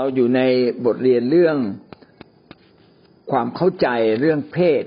[0.00, 0.42] เราอยู่ใน
[0.86, 1.56] บทเรียนเรื่อง
[3.30, 3.88] ความเข้าใจ
[4.20, 4.84] เรื่องเพศ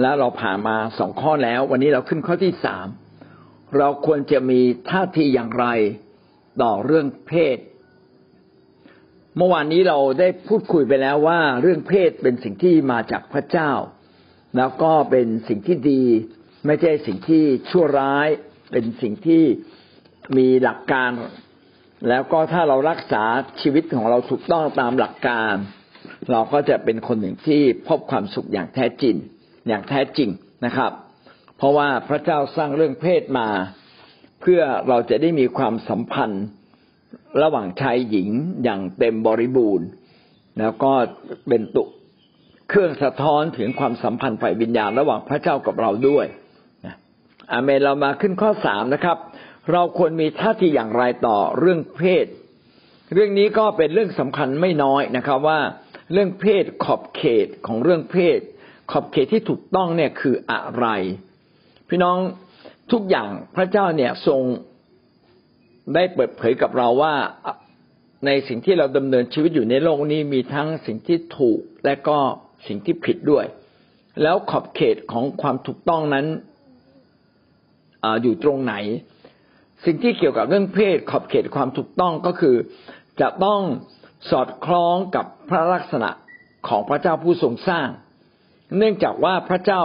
[0.00, 2.86] แล้วเราผ่านมาสองข้อแล้ว วันนี้เราขึ้นข้อที่สาม
[3.78, 4.60] เราควรจะมี
[4.90, 5.66] ท่าทีอย่างไร
[6.62, 7.58] ต่อเรื่องเพศ
[9.36, 13.72] เมื่อวานนี้เราได้พูดคุยไปแล้วว่าเรื่องเพศเป็นสิ่งที่มาจากพระเจ้า
[14.56, 16.04] แล้วก็เป็นสิ่งที่ดี
[16.66, 18.28] ไม่ใช่สิ่งที่ชั่วร้าย
[18.72, 19.42] เป็นสิ่งที่
[20.36, 21.10] มีหลักการ
[22.08, 23.24] แล้วก็ถ้าเรารักษา
[23.60, 25.54] ชีวิตของเราถูกต้องตามหลักการ
[26.30, 29.16] เราก็จะเป็นคนหนึ่งที่พบความสุขอย่างแท้จริง
[29.68, 30.30] อย่างแท้จริง
[30.66, 30.92] นะครับ
[31.56, 33.48] เพราะว่าพระเจ้าสร้างเรื่องเพศมา
[34.40, 36.44] เพื่อเราจะได้มีความสัมพันธ์
[37.42, 38.28] ระหว่างชายหญิง
[38.64, 39.86] อย่างเต็มบริบูรณ์
[40.58, 40.92] แล้วก็
[41.48, 41.84] เป็นตุ
[42.70, 46.26] เครื่องสะท้อนถึงความสัมพันธ์ฝ่ายวิญญาณระหว่างพระเจ้ากับเราด้วย
[47.52, 49.18] อาเมนเรามาขึ้นข้อสามนะครับ
[49.72, 52.26] เราควรมีท่าทีอย่างไรต่อเรื่องเพศ
[53.14, 55.60] เรื่องนี้ก็เป็นเรื่องสำคัญไม่น้อยนะครับว่า
[56.12, 58.38] เรื่องเพศขอบเขตของเรื่องเพศ
[58.90, 60.86] ขอบเขตที่ถูกต้องเนี่ยคืออะไร
[61.88, 62.18] พี่น้อง
[62.92, 64.42] ทุกอย่างพระเจ้าเนี่ยทรง
[65.94, 67.14] ได้เปิดเผยกับเราว่า
[68.26, 72.18] ในสิ่งที่เราดำเนินชีวิตอยู่ในโลกนี้มีทั้งสิ่งที่ถูกและก็
[72.66, 73.44] สิ่งที่ผิดด้วย
[74.22, 76.26] แล้วขอบเขตของความถูกต้องนั้น
[78.04, 78.74] ออยู่ตรงไหน
[79.84, 82.56] สิ่งที่เกี่ยวกับเรื่องเพศขอบเขตความถูกต้องก็คือ
[83.20, 83.60] จะต้อง
[84.30, 86.10] สอดคล้องกับพระลักษณะ
[86.68, 87.88] ของพระเจ้าผู้ทรงสร้าง
[88.76, 89.82] เนื่องจากว่าพระเจ้า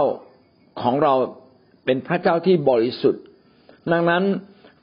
[0.82, 1.14] ของเรา
[1.86, 3.24] เป็นพระเจ้าที่บริสุทธิ์
[3.92, 4.24] ดังนั้น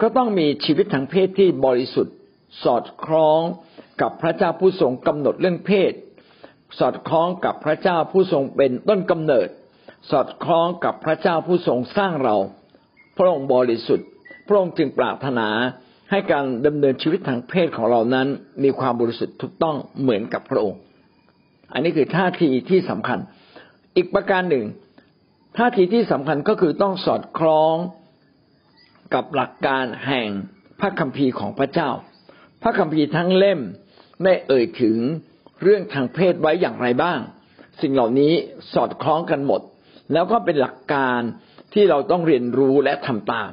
[0.00, 2.14] ก็ต้องมีชีวิตทางเพศที่บริสุทธิ์
[2.64, 3.40] สอดคล้อง
[4.02, 5.92] กับพระเจ้าผู้ทรงกำหนดเรื่องเพศ
[6.78, 9.48] สอดคล้องกับพระเจ้าผู้ทรงเป็นต้นกำเนิด
[10.10, 12.36] สอดคล้องกับพระเจ้าผู้ทรงสร้างเรา
[13.16, 14.08] พระองค์บริสุทธิ์
[14.46, 15.48] พระองค์จึงปรารถนา
[16.10, 18.26] ให้การดำเนินชีวิตทางเพศของเรานั้น
[18.62, 20.80] มีความบริสุทธิ์ถูกต้องเหมือนกับพระองค์
[21.72, 23.18] อันนี้คือท่าทีที่สำคัญ
[23.96, 24.64] อีกประการหนึ่ง
[25.58, 27.76] ท่าทีที่สำคัญก็คือต้องสอดคล้อง
[29.14, 30.28] กับหลักการแห่ง
[30.80, 31.90] พระคัมภีร์ของพระเจ้า
[32.62, 33.60] พระคัมภีร์ทั้งเล่ม
[34.24, 34.96] ได้เอ่ยถึง
[35.62, 37.18] เรื่องทางเพศไว้อย่างไรบ้าง
[37.80, 38.32] สิ่งเหล่านี้
[38.74, 39.60] สอดคล้องกันหมด
[40.12, 41.20] แล้วก็เป็นหลักการ
[41.74, 43.50] ที่เราต้องเรียนรู้และทำตาม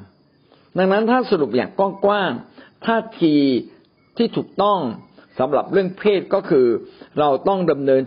[0.78, 1.72] ดังนั้นถ้าสรุปอย่าง
[2.06, 3.36] กว้างๆท่าที
[4.18, 4.80] ที่ถูกต้อง
[5.40, 6.68] สำหรับเรื่องเพศก็คือ
[7.20, 8.02] เราต้องดำเนิน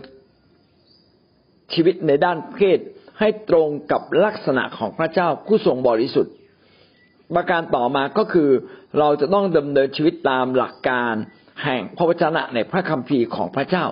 [1.73, 2.79] ชีวิตในด้านเพศ
[3.19, 6.33] ให้ตรงกับลักษณะของพระเจ้าผู้ทรงบริสุทธิ์
[7.35, 8.49] ประการต่อมาก็คือ
[8.99, 11.13] เราจะต้องดำเนินชีวิตตามหลักการ
[11.63, 13.85] แห่งพระวจนะในพระคัมภีร์ของพระเจ้า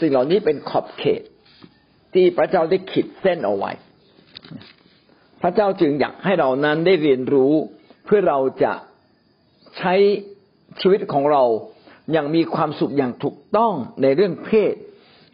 [0.00, 1.22] สิ่งเหล่านี้เป็นขอบเขต
[2.14, 3.72] ที่พระเจ้าได้ขีดเส้นเอาไว้
[5.42, 7.54] พระเจ้าจึงอยากให้เรานั้นได้เรียนรู้
[8.08, 8.72] เพื่อเราจะ
[9.78, 9.94] ใช้
[10.80, 11.42] ชีวิตของเรา
[12.12, 14.74] อย่างมีความสุขอย่างถูกต้องในเรื่องเพศ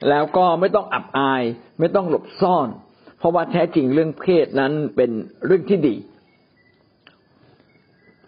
[0.08, 1.42] แล้วก็ไม่ต้องอับอาย
[1.80, 2.68] ไม่ต้องหลบซ่อน
[3.18, 5.10] เพราะว่าแท้จริงเรื่องเพศนั้นเป็น
[5.46, 5.94] เรื่องที่ดี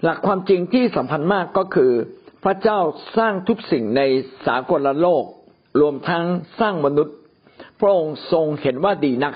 [0.03, 1.93] หลักความจริงที่สำคัญมากก็คือ
[2.45, 2.79] พระเจ้า
[3.17, 4.03] สร้างทุกสิ่งใน
[4.47, 5.25] สากลโลก
[5.81, 6.25] รวมทั้ง
[6.61, 7.17] สร้างมนุษย์
[7.81, 9.35] พระองค์ทรงเห็นว่าดีนัก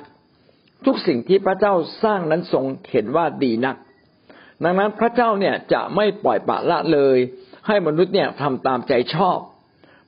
[0.86, 3.76] ทุกสิ่งที่พระเจ้าสร้างนั้นทรงเห็นว่าดีนัก
[4.64, 7.18] ดังนั้นพระเจ้าเนี่ยจะไม่ปล่อยปละละเลย
[7.66, 9.38] ให้มนุษย์เนี่ยทำตามใจชอบ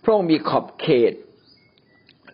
[0.03, 1.13] พระองค์มีขอบเขต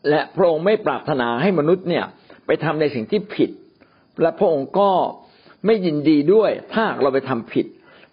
[0.09, 2.05] และพระองค์ไม่ปรารถนาให้มนุษย์เนี่ย
[2.47, 3.51] ไปทำในสิ่งที่ผิด
[4.23, 4.91] และพระองค์ก็
[5.67, 7.67] ไม่ยินดีด้วยถ้าเราไปทำผิด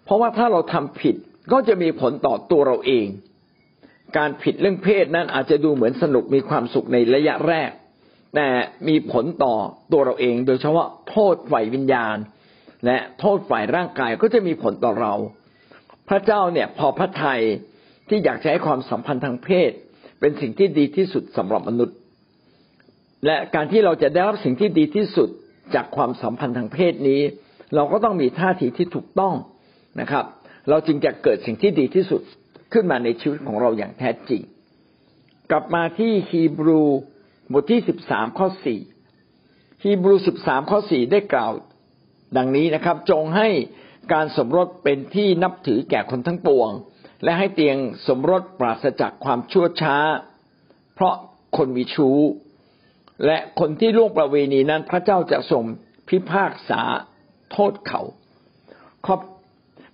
[0.04, 1.14] เพราะว่าถ้าเราทำผิด
[1.52, 3.06] ก็จะมีผลต่อตัวเราเอง
[4.18, 7.70] การผิดเรื่องเพศนั้นอาจจะดูเหมือนสนุกมีความสุขในระยะแรก
[8.34, 8.48] แต่
[8.88, 9.54] มีผลต่อ
[9.92, 12.16] ตัวเราเอง โดยเฉพาะโทษไหววิญญาณ
[12.84, 15.14] และโทษฝ่ายร่างกายก็จะมีผลต่อเรา
[16.08, 17.42] พระเจ้าเนี่ยพอพระทัย
[18.08, 19.70] ที่อยากใช้ความสัมพันธ์ทางเพศ
[20.20, 21.96] เป็นสิ่งที่ดีที่สุดสำหรับมนุษย์
[23.26, 25.28] และการที่เราจะได้รับสิ่งที่ดีที่สุด
[25.74, 27.20] จากความสัมพันธ์ทางเพศนี้
[27.74, 29.34] เราก็ต้องมีท่าทีที่ถูกต้อง
[30.00, 30.24] นะครับ
[30.68, 32.22] เราจึงจะเกิดสิ่งที่ดีที่สุด
[32.72, 34.42] ขึ้นมาในชีวิตของเราอย่างแท้จริง
[35.50, 36.82] กลับมาที่ฮีบรู
[37.52, 38.80] บทที่สิบสามข้อสี่
[39.82, 41.52] ฮีบรูสิบสามข้อสี่ได้กล่าว
[42.36, 43.48] ดังนี้นะครับจงให้
[44.12, 46.70] การสมรสเป็นที่นับถือแก่คนทั้งปวง
[47.24, 47.76] และให้เตียง
[48.08, 49.96] สมรสปราศจากความชั่วช้า
[50.94, 51.14] เพราะ
[51.56, 52.18] คนมีชู้
[53.26, 55.64] และคนที่ล่วงประเวณีนั้นพระเจ้าจะส่ง
[56.08, 56.80] พิพากษา
[57.52, 58.00] โทษเขา
[59.06, 59.20] ขอบ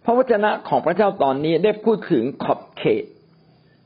[0.04, 3.04] พระวจนะของพระเจ้าตอนนี้ได้พูดถึงขอบเขต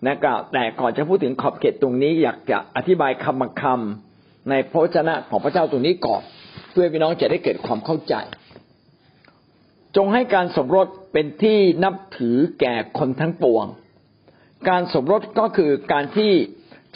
[0.08, 6.22] นะครับแต่ก่อนจะพูดถึงขอบเขตตรงนี้ อยากจะอธิบายคำบางคำในพระวจนะของพระเจ้าตรงนี้ก่อน
[6.76, 8.14] พื่อพี่น้องจะได้เกิดความเข้าใจ
[9.96, 13.66] จงให้การสมรสเป็นที่นับถือแก่คนทั้งปวง
[14.68, 16.32] การสมรสก็คือการที่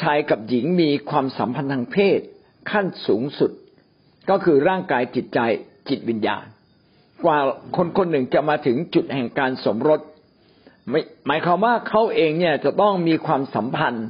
[0.02, 2.20] ชายกับหญิงมีความสัมพันธ์ทางเพศ
[2.70, 3.50] ขั้นสูงสุด
[4.30, 5.38] ก็คือร่างกายจิตใจ
[5.88, 6.44] จิตวิญญาณ
[7.24, 7.38] กว่า
[7.76, 10.00] คนคนหนึ่งจะมาถึงจุดแห่งการสมรส
[11.26, 14.06] หมายความว่าเขาเองเนี่ยจะต้องมีความสัมพันธ์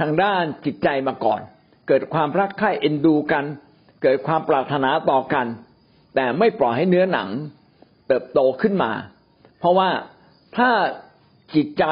[0.00, 1.40] ทางด้านจิตใจมาก่อน
[1.88, 3.44] เกิดความรักใคร่เอ็นดูกัน
[4.02, 5.46] เกิดความปรารถนาต่อกัน
[6.14, 7.28] แต่ไม่ปล่อยให้เนื้อหนัง
[8.08, 8.92] เติบโตขึ้นมา
[9.58, 9.90] เพราะว่า
[10.56, 10.70] ถ้า
[11.54, 11.84] จิตใจ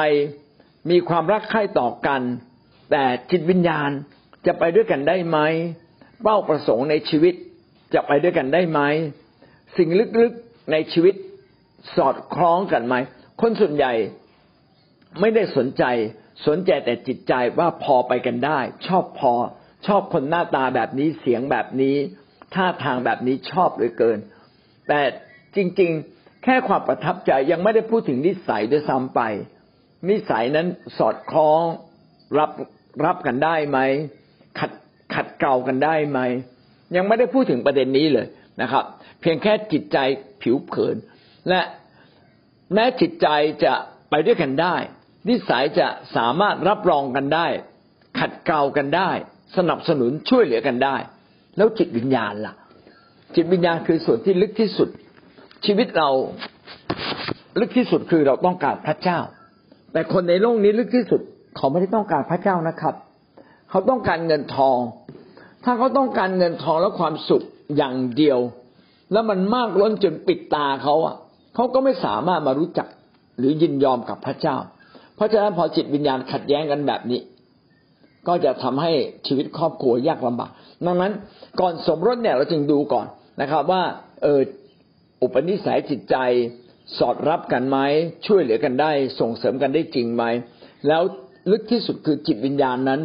[0.89, 2.21] มีความรักใคร่ต่อกัน
[2.91, 3.89] แต่จิตวิญญาณ
[4.45, 5.37] จะไปด้วยกันได้ไหม
[6.23, 7.33] เป้าประสงค์ในชีวิต
[7.93, 8.79] จะไปด้วยกันได้ไหม
[9.77, 9.89] สิ่ง
[10.21, 11.15] ลึกๆในชีวิต
[11.95, 12.95] สอดคล้องกันไหม
[13.41, 13.93] คนส่วนใหญ่
[15.19, 15.83] ไม่ได้สนใจ
[16.47, 19.33] สนใจแต่จิตใจว่าพอไปกันได้ ชอบพอ
[19.85, 21.95] ชอบคนหน้าตาแบบนี้เสียงแบบนี้
[22.53, 24.19] ท่าทางแบบนี้ชอบเหลือเกิน
[24.87, 25.01] แต่
[25.55, 29.21] จริงๆ แค่ความประทับใจยังไม่ได้พูดถึงนิสัยด้วยซ้ำไป
[30.09, 31.61] นิสัยนั้นสอดคล้อง
[32.39, 32.51] รับ
[33.05, 33.79] รับกันได้ไหม
[34.59, 34.71] ขัด
[35.13, 36.19] ขัดเกลากันได้ไหม
[36.95, 38.27] ยังไม่ได้พูดถึงประเด็นนี้เลย
[38.61, 38.83] นะครับ
[39.21, 39.97] เพียงแค่จิตใจ
[40.41, 40.95] ผิวเผิน
[41.49, 41.61] และ
[42.73, 43.27] แม้จิตใจ
[43.63, 43.73] จะ
[44.09, 44.75] ไปด้วยกันได้
[45.29, 47.47] นิสัยจะสามารถรับรองกันได้
[48.19, 49.11] ขัดเกลากันได้
[49.57, 50.95] สนับสนุนช่วยเหลือกันได้
[51.57, 52.53] แล้วจิตวิญญาณล่ะ
[53.35, 54.89] จิตวิญญาณคือส่วนที่ลึกที่สุด
[55.65, 56.09] ชีวิตเรา
[57.59, 59.19] ลึกที่สุดคือเราต้องการพระเจ้า
[59.93, 61.21] แต่คนในโลกนี้ลึกที่สุด
[61.57, 62.95] เขาไม่ได้ต้องการพระเจ้านะครับ
[63.69, 64.77] เขาต้องการเงินทอง
[65.63, 67.43] ถ้าเขาต้องการเงินทองและความสุข
[67.77, 68.39] อย่างเดียว
[69.11, 71.15] แล้วมันมากล้นจนปิดตาเขาอะ
[71.55, 72.87] เขาก็ไม่สามารถมารู้จัก
[73.37, 74.55] หรือยินยอมกับพระเจ้า
[75.15, 77.19] เพราะฉะนั้นพอจิตวิญญาณขัดแย้งกันแบบนี้
[78.27, 78.91] ก็จะทำให้
[79.27, 80.51] ชีวิตครอบครัวยากลำบาก
[80.85, 81.13] ดังนั้น
[81.59, 83.07] ก่อนสมรสเนี่ยเราจึงดูก่อน
[83.41, 83.83] นะครับ ว่า
[84.23, 84.41] เออ
[85.21, 86.15] อุปนิสัยจิตใจ
[86.97, 87.77] สอดรับกันไหม
[88.25, 90.23] ช่วยเหลือกันได้ ส่งเสริมกันได้จริงไหม
[90.87, 91.01] แล้ว
[91.51, 93.01] ลึกที่สุดคือจิตวิญญาณนั้น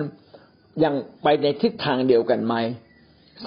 [0.84, 2.54] ยังไปในทิศทางเดียวกันไหม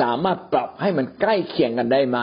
[0.02, 2.20] สามารถปรับให้มันใกล้เคียงกันได้ไหม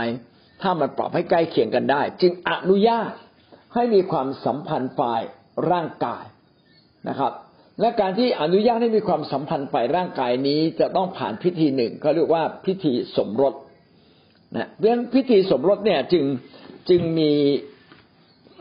[0.63, 3.11] ถ้ามันปรับให้ใกล้เคียงกันได้ จึงอนุญาต
[3.75, 5.21] ให้มีความสัมพันธ์ฝ่าย
[5.71, 6.25] ร่างกาย
[7.09, 7.33] นะครับ
[7.83, 13.55] และการที่อนุญาตให้มีความสัมพันธ์ฝ่ายร่างกายนี้จะต้องผ่านพิธีหนึ่งเขาเรียกว่าพิธีสมรส
[14.57, 16.25] นะเราะฉะนั้นพิธีสมรสเนี่ยจึง
[16.89, 17.33] จึงมี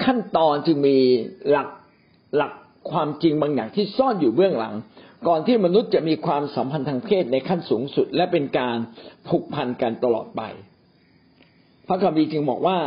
[0.03, 0.97] ขั้นตอนจึงมี
[1.49, 1.69] หลัก
[2.35, 2.53] หลัก
[2.91, 4.73] ความจริงบางอย่างที่ซ่อนอยู่เบื้องหลัง
[5.27, 8.77] ก่อนที่มนุษย์จะมีความสัมพันธ์ทางเพศในขั้นสูงสุด และเป็นการ
[9.27, 10.41] ผูกพันกันตลอดไป
[11.87, 12.77] พระคัมภีร์จึงบอกว่า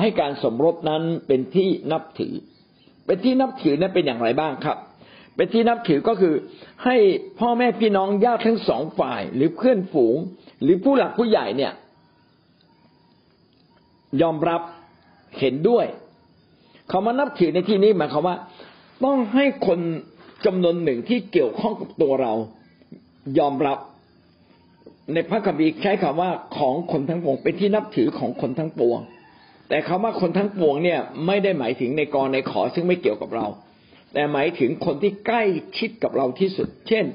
[0.00, 2.34] ให้การสมรสนั้นเป็นที่นับถือ
[3.06, 4.78] เป็นที่นับถือนั้นเป็นอย่างไรบ้างครับ
[5.36, 6.34] เป็นที่นับถือก็คือ
[6.84, 6.96] ให้
[7.40, 10.16] พ่อแม่พี่น้องญาติทั้งสองฝ่าย หรือเพื่อนฝูง
[10.62, 11.72] หรือผู้หลักผู้ใหญ่เนี่ย
[14.22, 14.60] ยอมรับ
[15.38, 15.86] เห็นด้วย
[16.88, 18.36] เขามานับถือในที่นี้หมายความว่า
[19.04, 19.80] ต้องให้คน
[20.46, 22.32] จำนวนหนึ่งที่เกี่ยวข้องกับตัวเรา
[23.38, 23.78] ยอมรับ
[25.12, 28.98] ในพระคัมภีร์ใช้คำว่าของคนทั้งปวงเป็นที่นับถือของคนทั้งปวง
[29.68, 33.46] แต่คำว่าคนทั้งปวงเนี่ย ไม่ได้หมายถึงในกรในขอซึ่งไม่เกี่ยวกับเรา
[34.12, 35.44] แต่หมายถึงคนที่ใกล้
[35.78, 37.06] ชิดกับเราที่สุด เช่น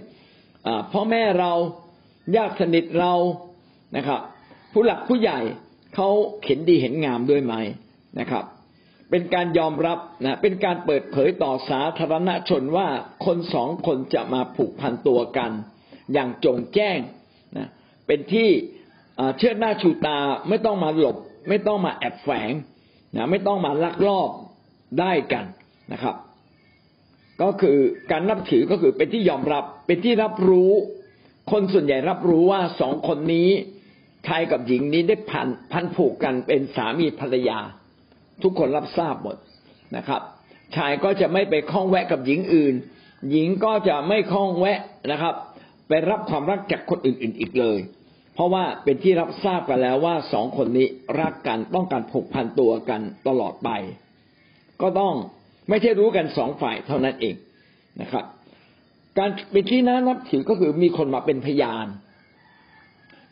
[0.92, 1.52] พ่อแม่เรา
[2.36, 3.14] ญาติสนิทเรา
[3.98, 4.22] นะครับ
[4.74, 5.40] ผู้หลักผู้ใหญ่
[5.96, 6.10] เขา
[6.46, 7.54] เห็นดีเห็นงามด้วยไหม
[8.20, 8.44] นะครับ
[9.10, 12.88] เป็นการยอมรับนะเป็นการเปิดเผยต่อสาธารณชนว่า
[13.26, 15.52] คนสองคนจะมาผูกพันตัวกัน
[16.14, 17.00] อย่างจงแจ้ง
[17.58, 17.68] นะ
[18.08, 18.50] เป็นที่
[19.38, 20.18] เชื่อหน้าชูตา
[20.50, 21.18] ไม่ต้องมาหลบ
[21.50, 22.52] ไม่ต้องมาแอบแฝง
[23.16, 24.30] นะไม่ต้องมาลักลอบ
[25.00, 25.46] ได้กัน
[25.94, 26.16] นะครับ
[27.42, 27.78] ก็คือ
[28.12, 30.72] การนับถือก็คือเป็นที่ยอมรับเป็นที่รับรู้
[31.52, 33.50] คนส่วนใหญ่รับรู้ว่าสองคนนี้
[34.28, 37.60] ชายกับหญิงนี้ได้พันพันผูกกันเป็นสามีภรรยา
[38.44, 39.38] ทุกคนรับทราบหมด
[39.96, 40.22] นะครับ
[40.76, 42.76] ชายก็จะไม่ไปคล้องแวะกับหญิงอื่น
[43.32, 44.80] หญิงก็จะไม่คล้องแวะ
[45.12, 45.36] นะครับ
[45.88, 47.80] ไปรับความรักจากคนอื่น ๆอีกเลย
[48.34, 50.88] เพราะว่าเป็นที่รับทราบกันแล้วว่าสองคนนี้
[51.22, 53.70] รักกันต้องการผูกพันตัวกันตลอดไป
[54.82, 55.14] ก็ต้อง
[55.70, 57.36] ไม่ใช่รู้กันสองฝ่ายเท่านั้นเอง
[58.02, 58.26] นะครับ
[59.18, 61.88] การเป็นที่น่านับถือก็คือมีคนมาเป็นพยาน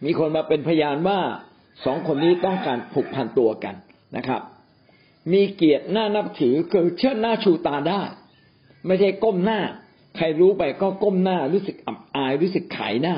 [0.05, 1.19] มีคนมาเป็นพยานว่า
[1.85, 3.75] สองคนนี้ต้องการผูกพันตัวกัน
[4.17, 4.41] นะครับ
[5.33, 8.01] มีเกียรติหน้านับถือคือเชิดหน้าชูตาได้
[8.87, 9.59] ไม่ใช่ก้มหน้า
[10.15, 13.15] ใครรู้ไปก็ก้มหน้ารู้สึกอับอายรู้สึกขายหน้า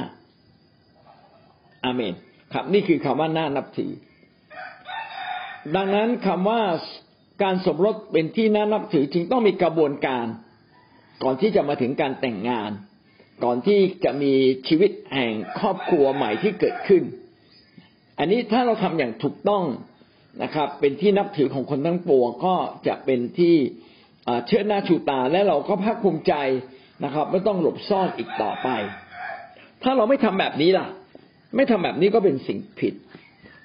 [1.84, 2.14] อาเมน
[2.54, 3.92] ครับ นี่คือคำว่าหน้านับถือ
[5.76, 6.62] ดังนั้นคำว่า
[7.44, 10.26] การสมรสเป็นที่น่านับถือจึงต้องมีกระบวนการ
[11.24, 12.72] ก่อนที่จะมาถึงการแต่งงาน
[13.44, 14.34] ก่อนที่จะมี
[14.68, 17.04] ชีวิตแห่งครอบครัวใหม่ที่เกิดขึ้น
[18.20, 19.64] อันนี้ถ้าเราทำอย่างถูกต้อง
[20.44, 22.56] นะครับ เป็นที่นับถือของคนทั้งปวงก็
[22.88, 23.56] จะเป็นที่
[24.48, 26.34] เชิดหน้าชูตาและเราก็ภาคภูมิใจ
[27.04, 28.68] นะครับ ไม่ต้องหลบซ่อนอีกต่อไป
[29.84, 30.88] ถ้าเราไม่ทำแบบนี้ล่ะ
[31.56, 32.94] ไม่ทำแบบนี้ก็เป็นสิ่งผิด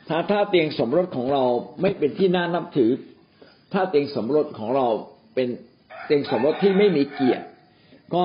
[0.09, 1.45] ถ้าถ้าเตียงสมรสของเรา
[1.81, 2.91] ไม่เป็นที่น่านับถือ
[3.73, 4.87] ถ้าเตียงสมรสของเรา
[5.35, 5.49] เป็น
[6.07, 7.45] เตียงสมรสที่ไม่มีเกียรติ
[8.15, 8.25] ก็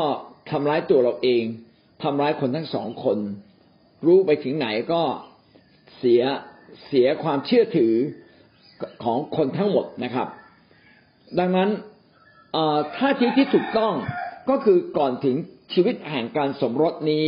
[0.50, 1.44] ทำร้ายตัวเราเอง
[2.04, 3.18] ทำร้ายคนทั้งสองคน
[4.06, 5.01] รู้ไปถึงไหนก็
[5.98, 6.22] เสีย
[6.88, 7.94] เสียความเชื่อถือ
[9.04, 10.27] ของคนทั้งหมดนะครับ
[11.39, 11.70] ดังนั้น
[12.98, 13.94] ท่าทีที่ถูกต้อง
[14.50, 15.36] ก็คือก่อนถึง
[15.74, 17.27] ชีวิตแห่งการสมรสนี้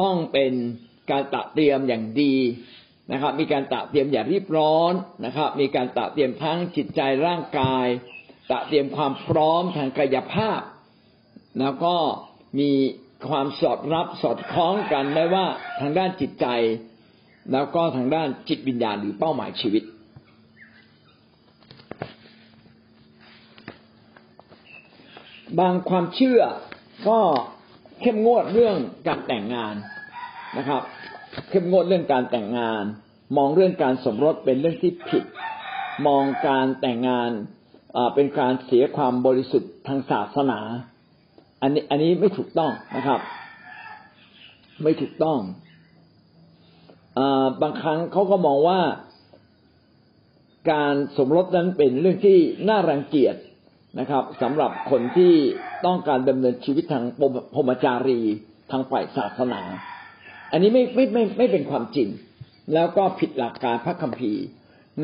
[0.00, 0.52] ต้องเป็น
[1.10, 2.34] การตะเตรียมอย่างดี
[3.12, 4.92] นะครับ มีการตะเตรียมอย่ารีบร้อน
[5.24, 7.86] นะครับ มีการตะเตรียมทั้งจิตใจร่างกาย
[8.50, 10.60] ตะเตรียมความพร้อมทางกายภาพ
[11.60, 11.94] แล้วก็
[12.58, 12.70] มี
[13.28, 15.46] ความสอดรับสอดคล้องกันได้ว่า
[15.80, 16.46] ทางด้านจิตใจ
[17.52, 19.82] แล้วก็ทางด้านจิตวิญญาณหรือเป้าหมายชีวิต
[25.58, 26.40] บางความเชื่อ
[27.08, 27.20] ก็
[28.00, 29.74] เข้มงวดเรื่องการแต่งงาน
[30.58, 30.82] นะครับ
[31.48, 32.84] เข้มงวดเรื่องการแต่งงาน
[33.36, 35.24] มองเรื่องการสมรสเป็นเรื่องที่ผิด
[36.06, 37.30] มองการแต่งงาน
[38.14, 40.60] เป็นการเสียความบริสุทธิ์ทางศาสนา
[41.62, 43.20] อันนี้อันนี้ไม่ถูกต้องนะครับ
[44.82, 45.38] ไม่ถูกต้อง
[47.18, 47.20] อ
[47.62, 48.80] บางครั้งเขาก็มองว่า
[50.72, 53.36] การสมรสนั้นเป็นเรื่องที่น่ารังเกียจ
[54.00, 55.34] นะครับสำหรับคนที่
[55.86, 57.04] ต้องการดำเนินชีวิตทาง
[57.54, 58.20] พรมจารี
[58.70, 59.62] ทางฝ่ายศาสนา
[60.52, 62.08] อันนี้ไม่ไม่ไม่ไม่เป็นความจริง
[62.74, 64.42] แล้วก็ผิดหลักการพระคัมภีร์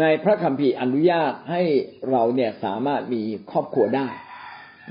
[0.01, 1.63] ในพระคัมภีร์อนุญาตให้
[2.11, 4.09] เราเนี่ยสามารถมีครอบครัวได้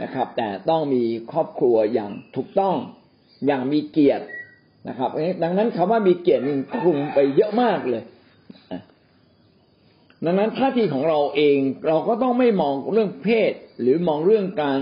[0.02, 2.76] นะครับ แต่ต้องมีครอบครัวอย่างถูกต้อง
[3.46, 4.26] อย่างมีเกียรติ
[4.88, 5.10] นะครับ
[5.44, 8.04] ดังนั้นคำว่ามีเกียรตินี่คลุมไปเยอะมากเลย
[10.26, 11.58] ดังนั้นท่าทีของเราเอง
[11.88, 14.80] เราก็ต้องไม่มองเรื่องเพศ หรือมองเรื่องการ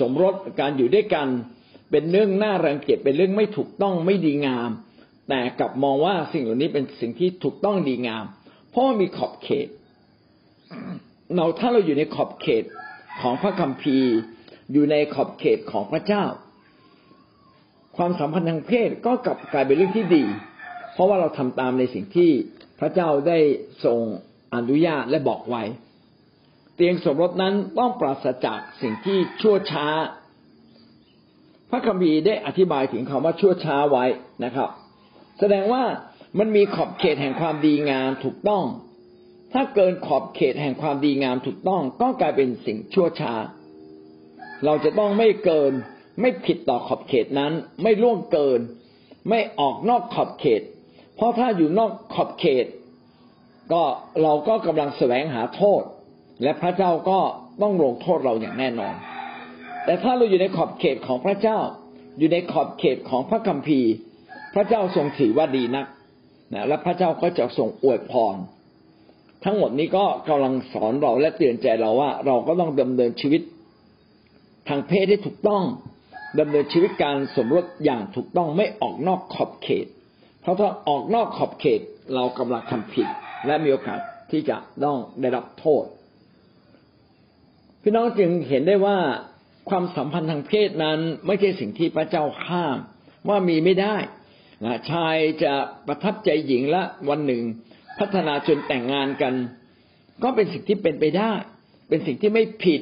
[0.00, 1.28] สมรสการอยู่ด้วยกัน
[1.90, 4.70] เป็นเรื่องน่ารังเกียจเป็นเรื่องไม่ถูกต้องไม่ดีงาม
[5.30, 8.24] แต่กลับมองว่าสิ่งเหล่านี้เป็นสิ่งที่ถูกต้องดีงาม
[8.70, 9.68] เพราะมีขอบเขต
[11.34, 12.64] เราถ้าเราอยู่ในขอบเขต
[13.20, 14.12] ของพระคัมภีร์
[14.72, 16.24] อยู่ในขอบเขตของพระเจ้า
[17.96, 20.24] ความสัมพันธ์ทางเพศก็กลับกลายเป็นเรื่องที่ดี
[20.92, 22.30] เพราะว่าเราทำตามในสิ่งที่
[22.80, 23.38] พระเจ้าได้
[23.84, 24.00] ทรง
[24.54, 25.62] อนุญาตและบอกไว้
[26.74, 29.86] เตียงสมรสนั้นต้องปราศจากสิ่งที่ชั่วช้า
[31.70, 34.04] พระคัมภีร์ได้อธิบายถึงคำว่าชั่วช้าไว้
[34.44, 34.70] นะครับ
[35.40, 35.84] แสดงว่า
[36.38, 38.64] มันมีขอบเขตแห่งความดีงามถูกต้อง
[39.52, 43.34] ถ้าเกินขอบเขตแห่งความดีงามถูกต้อง ก็กลายเป็นสิ่งชั่วช้า
[44.64, 45.72] เราจะต้องไม่เกิน
[46.20, 48.60] ไม่ผิดต่อขอบเขตนั้น ไม่ล่วงเกิน
[49.28, 50.62] ไม่ออกนอกขอบเขต
[51.16, 52.66] เพราะถ้าอยู่นอกขอบเขต
[53.72, 53.82] ก็
[54.22, 55.82] เราก็กำลังแสวงหาโทษ
[56.42, 57.18] และพระเจ้าก็
[57.62, 58.94] ต้องลงโทษเราอย่างแน่นอน
[59.84, 61.58] แต่ถ้าเราอยู่ในขอบเขตของพระเจ้า
[62.18, 63.92] อยู่ในขอบเขตของพระคัมภีร์
[64.54, 65.86] พระเจ้าทรงถือว่าดีนัก
[66.52, 68.36] นะและพระเจ้าก็จะทรงอวยพร
[69.44, 73.42] ทั้งหมดนี้ก็กำลังสอนเราและเตือนใจเราว่า เราก็ต้องดำเนินชีวิต
[74.68, 75.62] ทางเพศได้ถูกต้อง
[76.40, 79.86] ดำเนินชีวิตการสมรสอย่างถูกต้องไม่ออกนอกขอบเขต
[80.40, 81.80] เพราะถ้าออกนอกขอบเขต
[82.14, 83.06] เรากำลังทำผิด
[83.46, 85.84] และมีโอกาสที่จะต้องได้รับโทษ
[87.82, 88.98] พี่น้องจึงเห็นได้ว่า
[89.70, 92.76] ความสัมพันธ์ทางเพศนั้นไม่ใช่สิ่งที่พระเจ้าห้าม
[93.28, 93.96] ว่ามีไม่ได้
[94.64, 95.54] นะชายจะ
[95.86, 97.42] ประทับใจหญิงและวันหนึ่ง
[97.98, 99.34] พัฒนาจนแต่งงานกัน
[100.22, 101.32] ก็เป็นสิ่งที่เป็นไปได้
[101.88, 102.80] เป็นสิ่งที่ไม่ผิด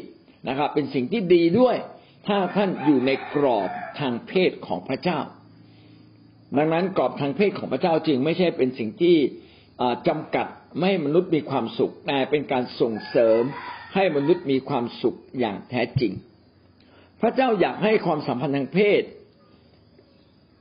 [0.49, 1.77] นะครับ เป็นสิ่งที่ดีด้วย
[2.27, 5.19] ถ้าท่านอยู่ในกรอบทางเพศของพระเจ้า
[6.57, 9.17] ดังนั้นกรอบทางเพศของพระเจ้าจริงไม่ใช่เป็นสิ่งที่
[10.09, 13.43] จำกัดไม่ให้มนุษย์มีความสุข แต่เป็นการส่งเสริม
[13.95, 16.13] ให้มนุษย์มีความสุขอย่างแท้จริง
[17.21, 19.03] พระเจ้าอยากให้ความสัมพันธ์ทางเพศ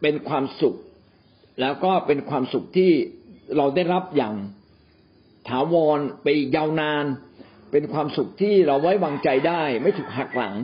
[0.01, 0.77] เป็นความสุข
[1.61, 2.91] แล้วก็เป็นความสุขที่
[3.57, 4.35] เราได้รับอย่าง
[5.47, 7.05] ถาวรไปยาวนาน
[7.71, 10.55] เป็นความสุขที่เราไว้วางใจได้ ไม่ถูกหักหลัง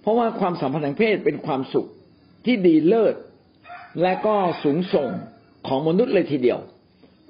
[0.00, 1.86] เพราะว่าความสัมพันธ์ทางเพศเป็นความสุข
[2.46, 3.14] ที่ดีเลิศ
[4.02, 5.10] และก็สูงส่ง
[5.68, 6.58] ของมนุษย์เลยทีเดียว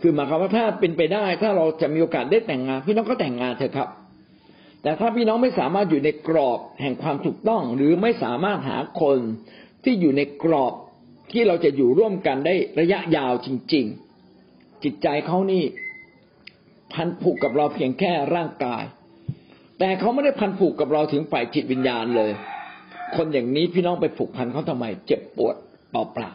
[0.01, 3.89] คือหมายความว่าถ้าเป็นไปได้ ถ้าเราจะมีโอกาสได้แต่งงาน พี่น้องก็แต่งงานเถอะครับ
[4.83, 9.19] แต่ถ้าพี่น้องไม่สามารถอยู่ในกรอบแห่งความถูกต้อง หรือไม่สามารถหาคน
[9.85, 10.73] ที่อยู่ในกรอบ
[11.33, 13.85] ที่เราจะอยู่ร่วมกันได้ระยะยาวจริง
[14.35, 15.63] ๆ จิตใจเขานี่
[16.93, 18.85] พันผูกกับเราเพียงแค่ร่างกาย
[19.79, 22.31] แต่เขาไม่ได้พันผูกกับเราถึงฝ่ายจิตวิญญาณเลย
[23.17, 25.57] คนอย่างนี้พี่น้องไปผูกพันเขาทำไม เจ็บปวด
[25.91, 26.31] เปล่า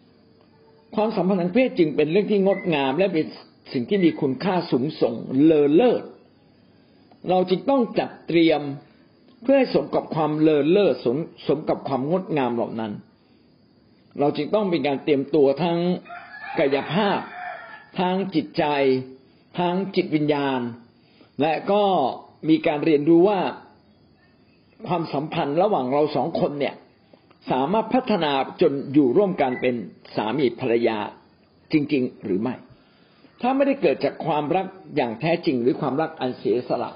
[0.00, 3.26] ๆความสัมพันธ์ทางเพศจึงเป็นเรื่องที่งดงาม และเป็น
[3.72, 6.02] สิ่งที่มีคุณค่าสูงส่งเลอเลิศ
[7.30, 8.60] เราจึงต้องจัดเตรียม
[9.42, 11.16] เพื่อให้สมกับความเลอเลิศสม
[11.48, 12.92] สมกับความงดงามเหล่านั้น
[14.18, 15.78] เราจึงต้องเป็นการเตรียมตัวทั้ง
[16.58, 17.18] กายภาพ
[17.98, 18.64] ทางจิตใจ
[19.58, 20.60] ทางจิตวิญญาณ
[21.40, 21.82] และก็
[22.48, 23.40] มีการเรียนรู้ว่า
[24.86, 26.74] ความสัมพันธ์ระหว่างเราสองคนเนี่ย
[27.50, 29.74] สามารถพัฒนาจนอยู่ร่วมกันเป็น
[30.16, 30.98] สามีภรรยา
[31.72, 32.54] จริง ๆ หรือไม่
[33.40, 34.66] ถ้าไม่ได้เกิดจากความรัก
[34.96, 36.92] อย่างแท้จริงหรือความรักอันเสียสละ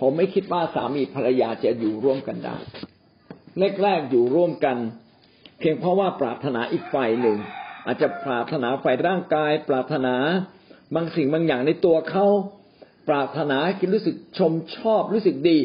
[0.00, 2.56] ผมไม่คิดว่าสามีภรรยาจะอยู่ร่วมกันได้
[3.82, 4.76] แรกๆอยู่ร่วมกัน
[5.62, 7.38] เพียงเพราะว่าปรารถนาอีกฝ่ายหนึ่ง
[7.86, 10.14] อาจจะปรารถนาฝ่ายร่างกาย ปรารถนา
[10.94, 12.26] บางสิ่งบางอย่างในตัวเขา
[13.08, 15.58] ปรารถนาคิดรู้สึกชมชอบรู้สึกดี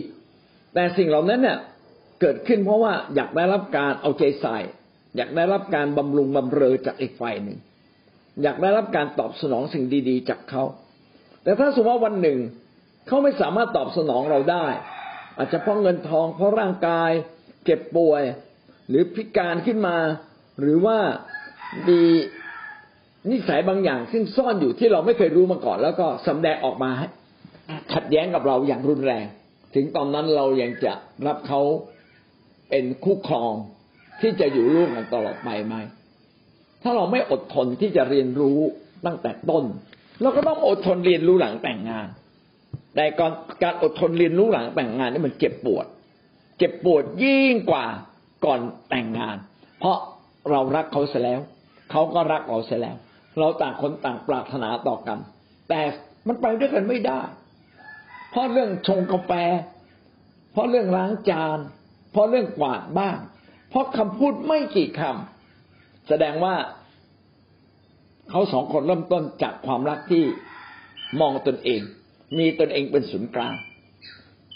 [0.74, 1.58] แต่สิ่งเหล่านั้นเนี่ย
[2.22, 4.58] เกิดขึ้นเพราะว่าอยากได้รับการเอาใจใส่
[5.16, 7.58] อยากได้รับการบำรุงบำเรอจากอีกฝ่ายหนึ่ง
[8.44, 10.64] อยากได้รับการตอบสนองสิ่งดี ๆ จากเขา
[11.44, 12.40] แต่ถ้าสมมติว่าวันหนึ่ง
[13.08, 14.66] เขาไม่สามารถตอบสนองเราได้
[15.38, 17.12] อาจจะเพราะเงินทองเพราะร่างกาย
[17.66, 18.24] เจ็บป่วย
[18.90, 19.98] หรือพิการขึ้นมา
[20.62, 20.98] หรือว่า
[21.88, 22.02] มี
[23.32, 26.92] นิสัยบางอย่างซึ่งซ่อนอยู่ที่เราไม่เคยรู้มาก่อน แล้วก็สำแดงออกมา
[27.94, 29.26] ขัดแย้งกับเราอย่างรุนแรง
[29.76, 30.94] ถึงตอนนั้นเรายังจะ
[31.28, 31.62] รับเขา
[32.70, 33.54] เป็นคู่ครอง
[34.22, 35.76] ที่จะอยู่ร่วมกันตลอดไปไหม
[36.84, 38.60] ถ้าเราไม่อดทนที่จะเรียนรู้
[39.06, 39.64] ตั้งแต่ต้น
[40.22, 42.08] เราก็ต้องอดทนเรียนรู้หลังแต่งงาน
[42.96, 43.32] แต่ก่อน
[43.64, 45.86] การอดทนเรียนรู้หลังแต่งงานนี่มันเจ็บปวด
[46.58, 47.86] เจ็บปวดยิ่งกว่า
[48.46, 49.38] ก่อนแต่งงาน
[49.80, 49.98] เพราะ
[50.50, 51.40] เรารักเขาเสียแล้ว
[51.92, 52.96] เขาก็รักเราเสียแล้ว
[53.40, 55.18] เราต่างคนต่างปรารถนาต่อกัน
[55.70, 55.82] แต่
[56.28, 57.22] มันไปด้วยกันไม่ได้
[58.32, 59.32] เพราะเรื่องชงกาแฟ
[60.52, 61.60] เพราะเรื่องล้างจาน
[62.12, 63.20] เพราะเรื่องกวาดบ้าน
[63.70, 66.56] เพราะคำพูดไม่กี่คำแสดงว่า
[68.30, 70.24] เขาสองคนเริ่มต้นจากความรักที่
[71.20, 71.82] มองตนเอง
[72.38, 73.56] มีตนเองเป็นศูนย์กลาง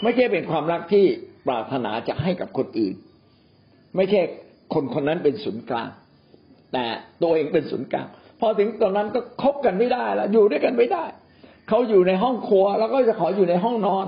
[0.01, 1.05] ไม่ใช่เป็นความรักที่
[1.47, 2.95] ปรารถนาจะให้กับคนอื่น
[3.95, 4.21] ไม่ใช่
[4.73, 5.89] คนคนนั้นเป็นศูนย์กลาง
[6.73, 6.85] แต่
[7.21, 8.07] ตัวเองเป็นศูนย์กลาง
[8.39, 11.03] พอถึงตอนนั้นก็คบกันไม่ได้แล้วอยู่ด้วยกันไม่ได้
[11.69, 14.05] เขาอยู่ในห้องครัว แล้วก็จะขออยู่ในห้องนอน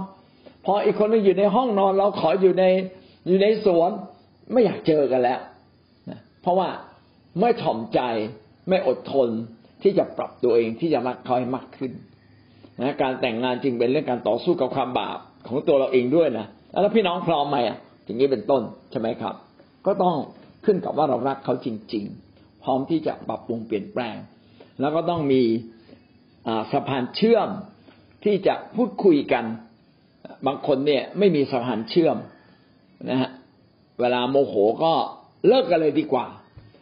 [0.66, 2.66] พออีกคนนึงอยู่ในห้องนอน เราขออยู่ใน
[3.28, 3.92] อยู่ในสวน
[4.52, 5.40] ไม่อยากเจอกันแล้ว
[6.10, 6.70] นะเพราะว่า
[7.40, 8.00] ไม่ถ่อมใจ
[8.70, 9.30] ไม่อดทน
[9.84, 11.92] ที่จะปรับตัวเองที่จะรักเขาให้มากขึ้น
[12.82, 15.18] นะการแต่งงานจริงเป็นเรื่องการต่อสู้กับความบาป
[15.48, 16.46] ของตัวเราเองด้วยนะ
[16.82, 19.36] แล้วพี่น้องพร้อมไหมอะอย่างนี้เป็นต้นใช่ไหมครับ
[19.86, 20.16] ก็ต้อง
[20.66, 24.16] ขึ้นกับว่าเรารักเขาจริง ๆ พร้อมที่จะปรับปรุงเปลี่ยนแปลง
[24.80, 25.42] แล้วก็ต้องมี
[26.72, 27.50] สะพานเชื่อม
[28.24, 29.46] ที่จะพูดคุยกัน
[30.46, 32.18] บางคนเนี่ยไม่มีสะพานเชื่อม
[33.10, 33.32] นะฮะ
[34.00, 34.94] เวลาโมโหก็
[35.48, 36.26] เลิกกันเลยดีกว่า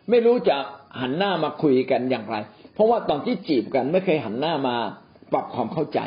[0.09, 0.57] ไม่รู้จะ
[1.01, 2.35] หันหน้ามาคุยกันอย่างไร
[2.73, 4.75] เพราะว่าตอนที่จีบกันไม่เคยหันหน้ามา
[5.31, 5.99] ปรับความเข้าใจ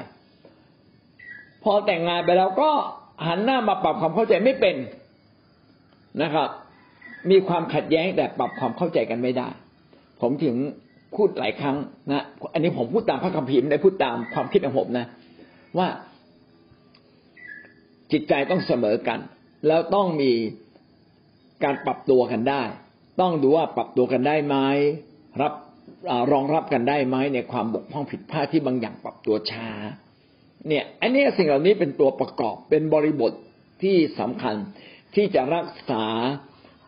[1.62, 2.70] พอแต่งงานไปแล้วก็
[3.26, 4.76] หันหน้ามาปรับความเข้าใจไม่เป็น
[6.22, 6.48] นะครับ
[7.30, 9.48] มีความขัดแย้งแต่ปรับความเข้าใจกันไม่ได้
[10.20, 10.56] ผมถึง
[11.14, 11.76] พูดหลายครั้ง
[12.10, 15.06] นะอันนี้ผมพูดตามพระคัมภีร์ไม่ได้พูดตามความคิดของผมนะ
[15.78, 15.88] ว่า
[18.12, 19.18] จิตใจต้องเสมอกัน
[19.66, 20.32] แล้วต้องมี
[21.64, 22.62] การปรับตัวกันได้
[23.20, 24.56] ต้องดูว่าปรับตัวกันได้ไหม
[25.42, 25.52] รับ
[26.32, 29.68] รองรับกันได้ไหมในความบกพร่องผิดพลาดที่บางอย่างปรับตัวช้า
[30.68, 33.32] เนี่ย อันนี้สิ่งเหล่านี้เป็นตัวประกอบเป็นบริบท
[33.82, 34.54] ที่สำคัญ
[35.14, 36.04] ที่จะรักษา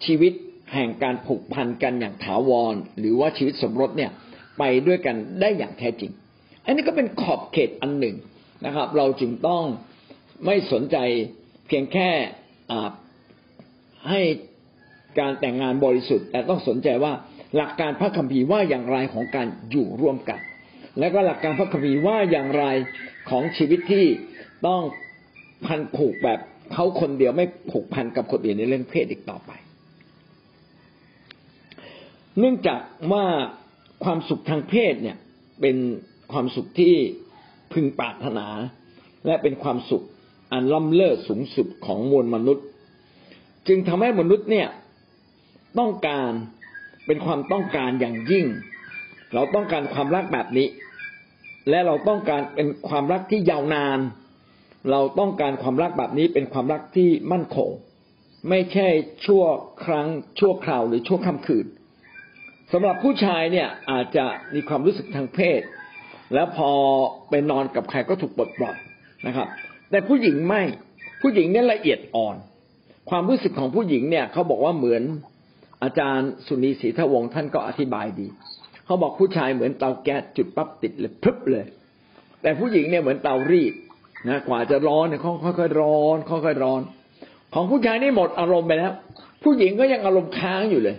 [0.04, 0.32] ชีวิต
[0.74, 4.10] แห่งการผูกพันกันอย่างถาวร หรือว่าชีวิตสมรสเนี่ย
[4.58, 6.12] ไปด้วยกันได้อย่างแท้จริง
[6.64, 8.16] อันนี้ก็เป็นขอบเขตอันหนึ่ง
[8.66, 9.64] นะครับ เราจึงต้อง
[10.46, 10.96] ไม่สนใจ
[11.66, 12.10] เพียงแค่
[14.10, 14.20] ให้
[15.18, 17.12] การแต่งงานบริสุทธิ์ แต่ต้องสนใจว่า
[17.56, 20.40] หลักการพระคัมภีร์ว่าอย่างไรของการอยู่ร่วมกัน
[20.98, 22.64] และก็หลักการพระคัมภีร์ว่าอย่างไร
[23.30, 24.04] ของชีวิตที่
[24.66, 24.82] ต้อง
[25.66, 26.40] พันผูกแบบ
[26.72, 29.52] เขาคนเดียวไม่ผูกพันกับคนอื่นในเรื่องเพศอีกต่อไป
[32.38, 32.80] เนื่องจาก
[33.12, 33.24] ว่า
[34.04, 35.16] ความสุขทางเพศเนี่ย
[35.60, 35.76] เป็น
[36.32, 36.94] ความสุขที่
[37.72, 38.46] พึงปรารถนา
[39.26, 40.04] และเป็นความสุข
[40.52, 42.66] อันล้ำเลิศสูงสุดของมวลมนุษย์
[43.68, 44.68] จึงทำให้มนุษย์เนี่ย
[45.78, 46.30] ต้องการ
[47.06, 48.46] เป็นความต้องการอย่างยิ่ง
[49.34, 50.68] เราต้องการความรักแบบนี้
[51.70, 53.98] และเราต้องการเป็นความรักที่ยาวนาน
[54.90, 57.70] เราต้องการความรักแบบนี้เป็นความรักที่มั่นคง
[58.48, 58.88] ไม่ใช่
[59.24, 59.44] ชั่ว
[59.84, 60.06] ครั้ง
[60.38, 61.66] ชั่วคราวหรือชั่วค่ำคืน
[62.72, 64.24] สำหรับผู้ชายเนี่ยอาจจะ
[64.54, 65.60] มีความรู้สึกทางเพศ
[66.34, 66.70] แล้วพอ
[67.30, 68.76] ไปนอนกับใครก็ถูกปลดปล่อย
[69.26, 69.48] นะครับ
[69.90, 70.62] แต่ผู้หญิงไม่
[71.22, 72.36] ผู้หญิงเนี่ยละเอียดอ่อน
[73.10, 75.02] ความรู้สึกของผู้หญิงเนี่ยเขาบอกว่าเหมือน
[75.82, 78.26] อาจารย์สุนีศรีทวงศ์ท่านก็อธิบายดี
[78.84, 81.64] เขาบอกผู้ชายเหมือนเตาแก๊สจุดปั๊บติดเลยพึบเลย
[82.42, 83.74] แต่ผู้หญิงเนี่ยเหมือนเตารีด
[84.28, 86.80] นะกว่าจะร้อนเนี่ยค่อยๆร้อนค่อยๆร้อน
[87.54, 88.92] ของผู้ชายนี่หมดอารมณ์ไปแล้ว
[89.44, 90.96] ผู้หญิงก็ยังอารมณ์ค้างอยู่เลย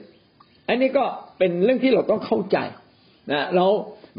[0.68, 1.06] อันนี้ก็
[1.38, 2.58] เป็นเรื่องที่เราต้องเข้าใจ
[3.32, 3.72] นะแล้ว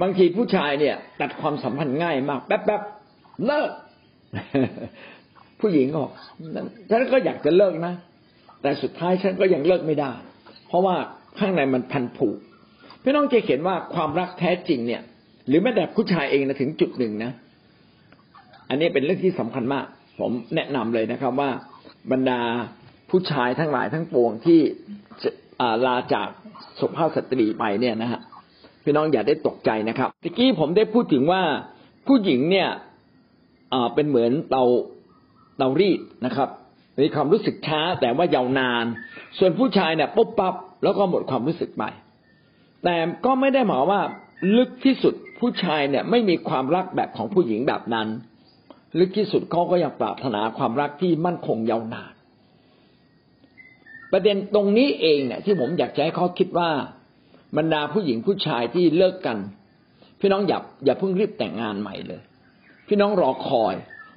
[0.02, 3.70] บางทีผู้ชายเนี่ย ตัดความสัมพันธ์ง่ายมาก แป๊บๆเลิก
[5.60, 6.12] ผู้หญิงก็บอก
[6.90, 7.94] ฉันก็อยากจะเลิกนะ
[8.62, 10.12] แต่สุดท้ายฉันก็ยังเลิกไม่ได้
[10.68, 10.96] เพราะว่า
[11.38, 12.36] ข้างในมันพันผูก
[13.02, 15.02] พี่น้องจะเห็นว่าความรักแท้จริงเนี่ย
[15.48, 17.32] หรือแม้แต่ผู้ชายเองนะถึงจุดหนึ่งนะ
[18.68, 19.84] อันนี้เป็นเรื่องที่สำคัญมาก
[20.18, 21.50] ผมแนะนำเลยนะครับว่า
[22.12, 22.40] บรรดา
[23.10, 24.60] ผู้ชายทั้งหลายทั้งปวงที่
[25.86, 26.28] ลาจาก
[26.80, 28.20] สุภาพสตรีไปเนี่ยนะฮะ
[28.84, 31.42] พี่น้องอย่าได้ตกใจนะครับตะกี้ผมได้พูดถึงว่า
[32.06, 32.68] ผู้หญิงเนี่ย
[33.94, 34.64] เป็นเหมือนเตา
[35.58, 36.48] เตารีดนะครับ
[37.02, 38.84] มีความรู้สึกช้าแต่ว่ายาวนาน
[39.38, 41.84] ส่วนผู้ชายเนี่ยปุ๊บปั๊บแล้วก็หมดความรู้สึกไป
[42.84, 44.00] แต่ก็ไม่ได้หมายว่า
[44.56, 48.08] ลึกที่สุดผู้ชายเนี่ยไม่มีความรักแบบของผู้หญิงแบบนั้น
[48.98, 52.12] ลึกที่สุดเขาก็ยังปรารถนาความรักที่มั่นคงยาวนาน
[54.12, 56.70] ประเด็นตรงนี้เองเนี่ยที่ผมอยากจะให้เขาคิดว่า
[57.56, 59.38] บรรดาผู้หญิงผู้ชายที่เลิกกัน
[60.20, 62.20] พี่น้องอย่าอย่าเพิ่งรีบแต่งงานใหม่เลย
[62.88, 63.74] พี่น้องรอคอย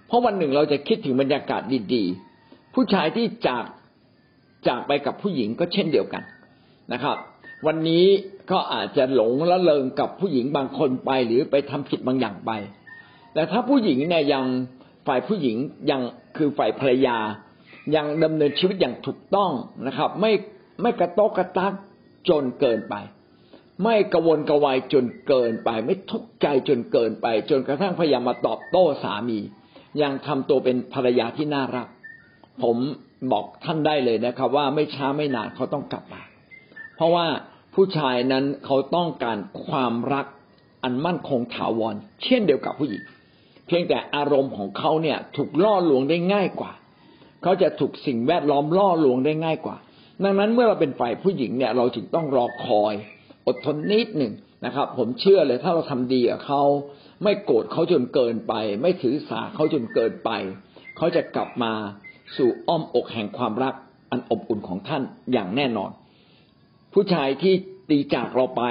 [0.07, 1.61] เพราะวันหนึ่งเราจะคิดถึงบรรยากาศ
[1.93, 3.65] ดีๆ ผู้ชายที่จาก
[4.67, 6.23] จากไปกับผู้หญิงก็เช่นเดียวกัน
[6.93, 7.17] นะครับ
[7.67, 8.05] วันนี้
[8.51, 12.51] ก็อาจจะหลงละเลงกับผู้หญิงบางคนไป หรือไปทำผิดบางอย่างไป
[13.33, 14.45] แต่ถ้าผู้หญิงเนี่ยยัง
[15.07, 15.57] ฝ่ายผู้หญิง
[15.89, 16.01] ยัง
[16.37, 17.17] คือฝ่ายภรรยา
[17.95, 19.51] ยังดำเนินชีวิตอย่างถูกต้อง
[19.87, 20.31] นะครับ ไม่
[20.81, 21.73] ไม่กระโตกกระตัก
[22.29, 22.95] จนเกินไป
[23.83, 29.39] ไม่กระวนกระวายจนเกินไป ไม่ทุกข์ใจจนเกินไป จนกระทั่งพยายามมาตอบโต้สามี
[30.01, 31.87] ยังทำตัวเป็นภรรยาที่น่ารัก
[32.63, 32.77] ผม
[33.31, 36.21] บอกท่านได้เลยนะครับ ว่าไม่ช้าไม่นานเขาต้องกลับมา
[36.95, 37.27] เพราะว่า
[37.73, 40.25] ผู้ชายนั้นเขาต้องการความรัก
[40.83, 43.03] อันมั่นคงถาวร เช่นเดียวกับผู้หญิง
[43.67, 46.71] เพียงแต่อารมณ์ของเขาเนี่ยถูกล่อลวงได้ง่ายกว่า
[47.43, 49.77] เขาจะถูกสิ่งแวดล้อมล่อลวงได้ง่ายกว่า
[50.23, 52.93] ดังนั้นเมื่อเราเป็นฝ่ายผู้หญิงเนี่ยเราจึงต้องรอคอย
[53.47, 54.33] อดทนนิดหนึ่ง
[54.65, 56.63] นะครับ ผมเชื่อเลยถ้าเราทำดีกับเขา
[57.23, 60.29] ไม่โกรธเขาจนเกินไป ไม่ถือสาเขาจนเกินไป
[60.97, 61.73] เขาจะกลับมา
[62.37, 63.73] สู่อ้อมอกแห่งความรัก
[64.11, 65.91] อันอบอุ่นของท่านอย่างแน่นอน
[66.93, 67.53] ผู้ชายที่
[67.89, 68.63] ตีจากเราไป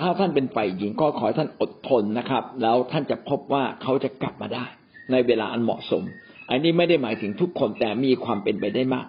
[0.00, 4.64] ถ้าท่านเป็นฝ่ายหญิงก็ขอให้ท่านอดทนนะครับ แล้วท่านจะพบว่าเขาจะกลับมาได้
[5.10, 6.02] ในเวลาอันเหมาะสม
[6.50, 9.06] อันนี้ไม่ได้หมายถึงทุกคนแต่มีความเป็นไปได้มาก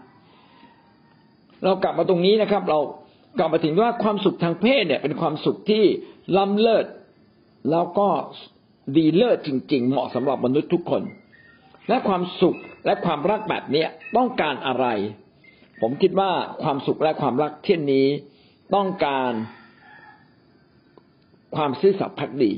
[1.64, 2.80] เรากลับมาตรงนี้นะครับ เรา
[3.40, 5.84] กลับมาถึงว่าความสุขทางเพศเนี่ย เป็นความสุขที่
[6.38, 6.86] ล้ำเลิศ
[7.72, 8.08] แล้วก็
[8.96, 11.04] ดีเลิศจริง ๆ เหมาะสำหรับมนุษย์ทุกคน
[11.90, 14.86] และความสุขและความรักแบบเนี้ยต้องการอะไร
[15.82, 16.32] ผมคิดว่า
[16.64, 18.08] ความสุขและความรักเช่นนี้
[18.76, 19.32] ต้องการ
[21.56, 22.52] ความซื่อสัตย์พักดี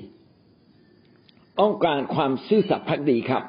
[1.61, 3.43] ต้องการความซื่อสัตย์พักดีครับ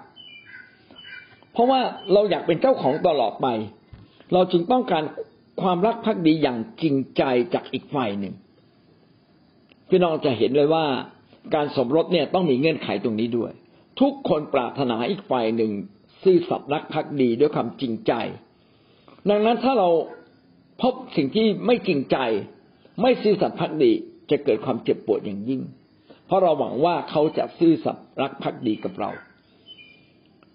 [1.55, 1.81] เพราะว่า
[2.13, 3.47] เราอยากเป็นเจ้าของตลอดไป
[4.33, 5.05] เราจึงต้องการ
[5.63, 7.23] ความรักภักดีอย่างจริงใจ
[7.55, 8.35] จากอีกฝ่ายหนึ่ง
[9.89, 10.85] พี่น้องจะเห็นเลยว่า
[11.55, 13.53] การสมรสเนี่ยต้องมีเงื่อนไขตรงนี้ด้วย
[14.01, 15.73] ทุกคนปรารถนาอีกฝ่ายหนึ่ง
[16.23, 18.13] ซื่อสัตย์รักภักดีด้วยความจริงใจ
[19.31, 19.89] ดังนั้นถ้าเรา
[20.83, 22.19] พบสิ่งที่ไม่จริงใจ
[23.03, 23.93] ไม่ซื่อสัตย์ภักดี
[24.31, 25.61] จะเกิดความเจ็บปวดอย่างยิ่ง
[26.27, 29.11] เพราะเราหวังว่าเขาจะซื่อสัตย์รักภักดีกับเรา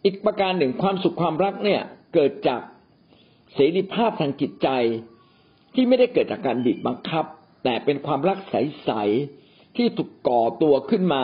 [0.03, 1.81] อีกประการหนึ่งความสุขความรักเนี่ย
[2.13, 2.61] เกิดจาก
[3.53, 4.69] เสรีภาพทางจิตใจ
[5.73, 7.25] ที่ไม่ได้เกิดจากการบีบบังคับ
[7.63, 11.23] แต่เป็นความรักใสๆที่ถูกก่อตัวขึ้นมา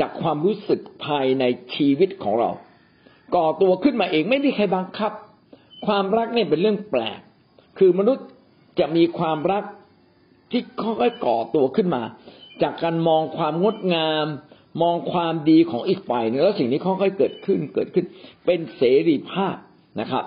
[0.00, 2.50] จากความรู้สึกภายในชีวิตของเรา
[3.36, 5.12] ก่อตัวขึ้นมาเองไม่ได้ใครบังคับ
[5.86, 7.20] ความรักเนี่ยเป็นเรื่องแปลก
[7.78, 8.26] คือมนุษย์
[8.78, 9.64] จะมีความรัก
[10.50, 12.02] ที่ค่อยๆก่อตัวขึ้นมา
[12.62, 14.26] จากการมองความงดงาม
[14.82, 18.04] มองความดีของอีกฝ่ายนึงแล้วสิ่งนี้ค่อยๆเกิดขึ้นเกิดขึ้น
[18.46, 19.56] เป็นเสรีภาพ
[20.00, 20.24] นะครับ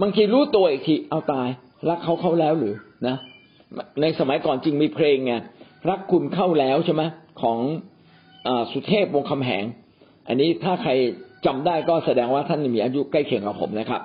[0.00, 1.48] บางทีรู้ตัวอีกทีเอาตาย
[1.88, 2.74] รักเขาเข้าแล้วหรือ
[3.06, 3.16] นะ
[4.00, 5.34] ในสมัยก่อนจริงมีเพลงไง
[5.90, 7.02] รักคุณเข้าแล้วใช่ไหม
[7.42, 7.58] ของ
[8.46, 9.64] อสุเทพวงคำแหง
[10.28, 10.92] อันนี้ถ้าใคร
[11.46, 14.02] จำได้ก็แสดงว่าท่านมีอายุใกล้เคียงกับผมนะครับ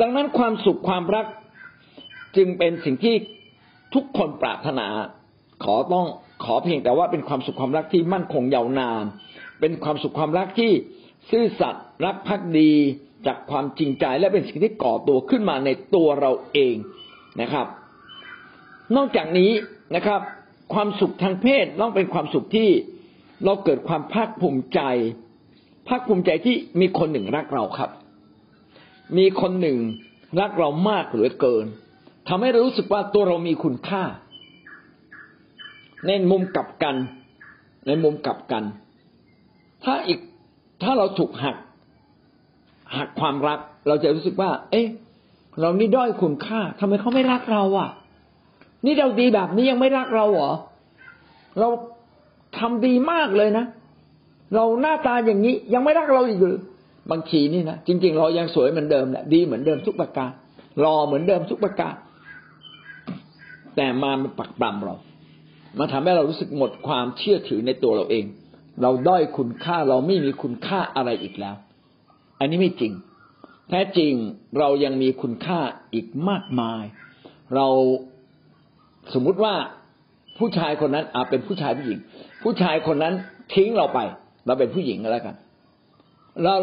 [0.00, 1.26] ดังนั้นความสุขความรัก
[2.36, 3.14] จึงเป็นสิ่งที่
[3.94, 4.86] ทุกคนปรารถนา
[5.64, 6.06] ขอต้อง
[6.52, 9.04] อเพียงแต่ว่าเป็นความสุขความรักที่มั่นคงยาวนาน
[9.60, 10.72] เป็นความสุขความรักที่
[11.30, 12.72] ซื่อสัตย์รักภักดี
[13.26, 16.74] จากความจริงใจและเป็นสิ่งที่ก่อตัวขึ้นมาในตัวเราเอง
[17.40, 17.66] นะครับ
[18.96, 19.50] นอกจากนี้
[19.96, 20.20] นะครับ
[20.74, 22.68] ความสุขทางเพศต้องเป็นความสุขที่
[23.44, 24.80] เราเกิดความภาคภูมิใจ
[25.88, 27.90] ภาคภูมิใจที่มีคนหนึ่งรักเราครับ
[29.18, 29.78] มีคนหนึ่ง
[30.40, 31.66] รักเรามากเหลือเกิน
[32.28, 34.02] ทำให้เรารู้สึกว่าตัวเรามีคุณค่า
[36.06, 36.96] ในมุมกลับกัน
[37.86, 38.64] ในมุมกลับกัน
[39.84, 40.20] ถ้าอีก
[40.82, 41.56] ถ้าเราถูกหัก
[42.96, 43.58] หักความรัก
[43.88, 44.86] เราจะรู้สึกว่า เอ๊ะ
[45.60, 47.90] เรานี่ด้อยคุณค่าทำไมเขาไม่รักเราอะ
[48.84, 50.52] นี่เราดีแบบนี้ยังไม่รักเราเหรอ
[51.60, 51.68] เรา
[52.58, 53.64] ทำดีมากเลยนะ
[54.54, 56.58] เราหน้าตาอย่างนี้ยังไม่รักเราอีกหรือ
[57.10, 60.30] บางทีนี่นะจริง ๆ เรายังสวยเหมือนเดิมแหละดีเหมือนเดิมทุกประการ
[60.84, 61.94] รอเหมือนเดิมทุกประการ
[63.76, 64.94] แต่มามันปักปรำเรา
[65.78, 68.24] มาทำให้เรารู้สึกหมดความเชื่อถือในตัวเราเอง
[68.82, 71.56] เราด้อยคุณค่าเราไม่มีคุณค่าอะไรอีกแล้ว
[72.40, 72.92] อันนี้ไม่จริง
[73.68, 74.12] แท้จริง
[74.58, 75.60] เรายังมีคุณค่า
[75.94, 76.84] อีกมากมาย
[77.54, 77.66] เรา
[79.14, 79.54] สมมุติว่า
[80.38, 81.98] ผู้ชายคนนั้นอาจเป็นผู้ชายผู้หญิง
[82.42, 83.14] ผู้ชายคนนั้น
[83.54, 83.98] ทิ้งเราไป
[84.46, 85.34] เราเป็นผู้หญิงก็แล้วกัน
[86.42, 86.54] เรา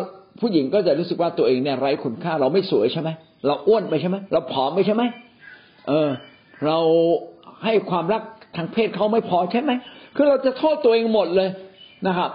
[0.42, 3.10] ผู้หญิงก็จะรู้สึกว่าตัวเองเนี่ยไร้คุณค่า เราไม่สวยใช่ไหม
[3.46, 5.04] เราอ้วนไปใช่ไหมเราผอมไปใช่ไหม
[5.88, 6.10] เออ
[6.66, 6.78] เรา
[7.64, 8.24] ให้ความรัก
[8.58, 9.72] ทางเพศเขาไม่พอใช่ไหม
[10.16, 11.50] คือเราจะโทษตัวเองหมดเลย
[12.08, 12.32] นะครับ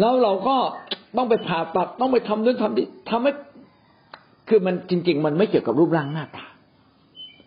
[0.00, 0.56] แล้วเราก็
[1.16, 3.32] ต้องไปผ่าตัดต้องไปทำนู่นทำนี่ทำให้
[4.48, 6.46] คือมันจริง ๆ มันไม่เกี่ยวกับรูปร่างหน้าตา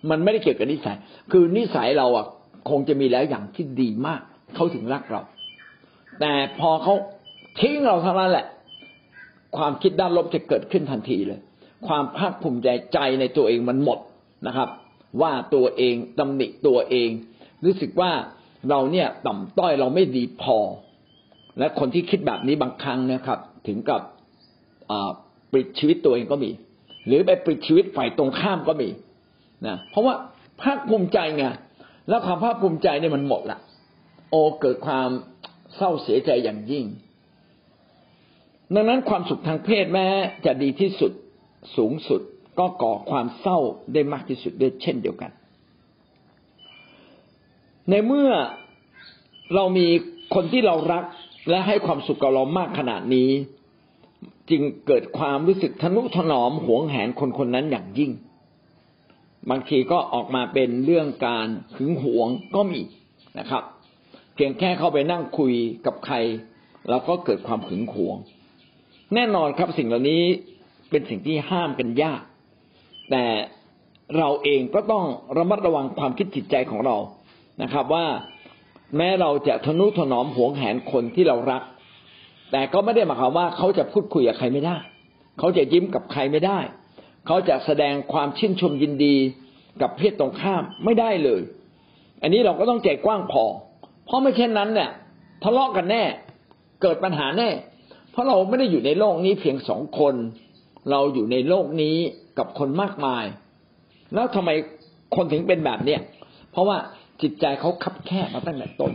[0.09, 0.97] มันไม่ได้เกี่ยวกับนิสัย
[1.31, 2.25] คือนิสัยเราอะ
[2.69, 4.21] คงจะมีแล้วอย่างที่ดีมาก
[4.55, 5.21] เขาถึงรักเรา
[6.19, 6.93] แต่พอเขา
[7.59, 8.45] ทิ้งเราเท่านั้นแหละ
[9.57, 11.39] ความคิดด้านลบจะเกิดขึ้นทันทีเลย
[11.87, 13.99] ความภาคภูมิใจใจในตัวเองมันหมด
[14.47, 14.69] นะครับ
[15.21, 17.09] ว่าตัวเองตำหนิตัวเอง
[17.65, 18.11] รู้สึกว่า
[18.69, 20.57] เราเนี่ยต่ำต้อยเราไม่ดีพอ
[21.59, 24.01] และคนที่คิดแบบนี้บางครั้งนะครับ ถึงกับ
[25.53, 26.51] ปิดชีวิตตัวเองก็มี
[27.07, 28.89] หรือไปปิดชีวิตฝ่ายตรงข้ามก็มี
[29.67, 30.15] นะเพราะว่า
[30.61, 31.45] ภาคภูมิใจไง
[32.09, 33.59] แล้วความภาคภูมิใจเนี่ยมันหมดละ
[34.31, 35.09] โอเกิดความ
[35.75, 36.85] เศร้าเสียใจอย่างยิ่ง
[38.75, 40.07] ดังนั้นความสุขทางเพศแม้
[40.45, 41.11] จะดีที่สุด
[41.77, 42.21] สูงสุด
[42.59, 43.57] ก็ก่อความเศร้า
[43.93, 45.31] ได้มากที่สุดด้วยเช่นเดียวกัน
[47.89, 48.31] ในเมื่อ
[49.55, 49.87] เรามี
[50.33, 51.03] คนที่เรารัก
[51.49, 53.29] และให้ความสุขกับเรามากขนาดนี้
[54.49, 58.11] จึงเกิดความรู้สึกทนุถนอมหวงแหนคนคนนั้นอย่างยิ่ง
[59.49, 62.81] บางทีก็ออกมาเป็นเรื่องการหึงหวงก็มี
[63.39, 63.63] นะครับ
[64.35, 65.53] เพียงแค่เข้าไปนั่งคุย
[65.85, 66.15] กับใคร
[66.89, 68.15] เราก็เกิดความหึงหวง
[69.13, 70.23] แน่นอนครับสิ่งเหล่านี้
[70.89, 72.21] เป็นสิ่งที่ห้ามกันยาก
[73.11, 73.25] แต่
[74.17, 75.05] เราเองก็ต้อง
[75.37, 76.97] ระมัดระวังความคิดจิตใจของเรา
[77.61, 78.05] นะครับว่า
[78.97, 81.63] แม้เราจะทนุถนอมหวงแหนคนที่เรารัก
[82.51, 84.77] แต่ก็ไม่ได้หมายความว่าเขาจะพูดคุยกับใครไม่ได้
[85.39, 86.59] เขาจะยิ้มกับใครไม่ได้
[87.27, 89.15] เขาจะแสดงความชื่นชมยินดี
[89.81, 91.41] กับเพศตรงข้ามไม่ได้เลย
[92.21, 93.45] อันนี้เราก็ต้องใจกว้างพอ
[94.05, 94.89] เพราะไม่เช่นนั้นเนี่ย
[95.43, 96.03] ทะเลาะกันแน่
[96.81, 97.49] เกิดปัญหาแน่
[98.11, 100.15] เพราะเราไม่ได้อยู่ในโลกนี้เพียงสองคน
[100.91, 101.95] เราอยู่ในโลกนี้
[102.37, 103.25] กับคนมากมาย
[104.13, 104.49] แล้วทำไม
[105.15, 106.01] คนถึงเป็นแบบเนี้ย
[106.51, 106.77] เพราะว่า
[107.21, 108.93] จิตใจเขาคับแคบมาตั้งแต่ต้น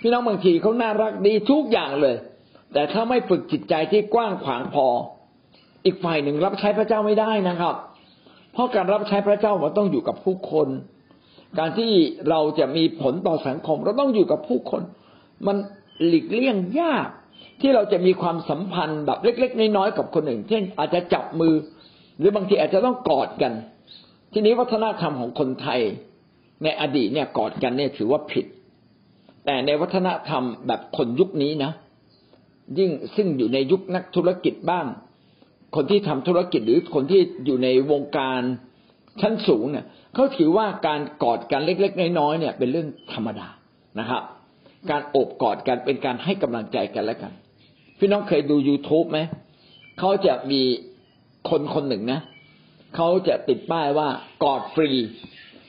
[0.00, 2.16] พี่น้องบางทีเขาน่ารักดีทุกอย่างเลย
[2.72, 4.86] แต่ถ้าไม่ฝึกจิตใจที่กว้างขวางพอ
[5.84, 7.74] อีกฝ่ายหนึ่งรับใช้พระเจ้าไม่ได้นะครับ
[8.52, 10.68] เพราะการรับใช้พระเจ้ามันต้องอยู่กับผู้คน
[11.58, 11.92] การที่
[12.30, 14.82] เราจะมีผลต่อสังคม เราต้องอยู่กับผู้คน
[15.46, 15.56] มัน
[16.06, 17.08] หลีกเลี่ยงยาก
[17.60, 21.54] ที่เราจะมีความสัมพันธ์แบบเล็ก ๆ น้อยๆกับคนหนึ่งเช่นอาจจะจับมือ
[22.18, 23.52] หรือบางทีอาจจะต้องกอดกัน
[24.32, 25.80] ทีนี้วัฒนธรรมของคนไทย
[26.62, 28.46] ในอดีตเนี่ยกอดกันเนี่ยถือว่าผิด
[29.44, 31.72] แต่ในวัฒนธรรมแบบคนยุคนี้นะ
[32.78, 34.86] ยิ่งซึ่งอยู่ในยุคนักธุรกิจบ้าง
[35.76, 38.40] คนที่ทำธุรกิจหรือคนที่อยู่ในวงการ
[39.20, 43.48] ชั้นสูงเนี่ยเขาถือว่าการกอดกันเล็ก ๆ น้อยๆเนี่ย เป็นเรื่องธรรมดา
[44.00, 44.22] นะครับ
[44.90, 47.32] การโอบกอดกันเป็นการให้กำลังใจกันแล้วกัน
[47.98, 49.18] พี่น้องเคยดู youtube ไหม
[49.98, 50.60] เขาจะมี
[51.50, 52.20] คนคนหนึ่งนะ
[52.96, 54.08] เขาจะติดป้ายว่า
[54.44, 54.90] กอดฟรี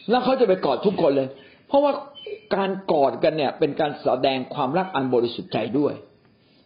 [0.10, 1.30] แล้วเขาจะไปกอดทุกคนเลย
[1.68, 1.94] เพราะว่า
[2.56, 5.94] การกอดกันเนี่ย เป็นการแสดงความรักอันบริสุทธิ์ใจด้วย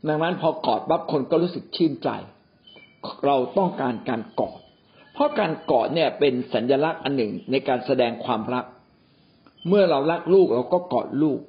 [0.08, 2.10] ดังนั้นพอกอดปั๊บคนก็รู้สึกชื่นใจ
[3.26, 4.60] เราต้องการการกอด
[5.14, 8.66] เพราะการกอดเนี่ยเป็นสัญลักษณ์อันหนึ่งในการแสดงความรัก
[9.68, 11.40] เมื่อเรารักลูกเราก็กอดลูก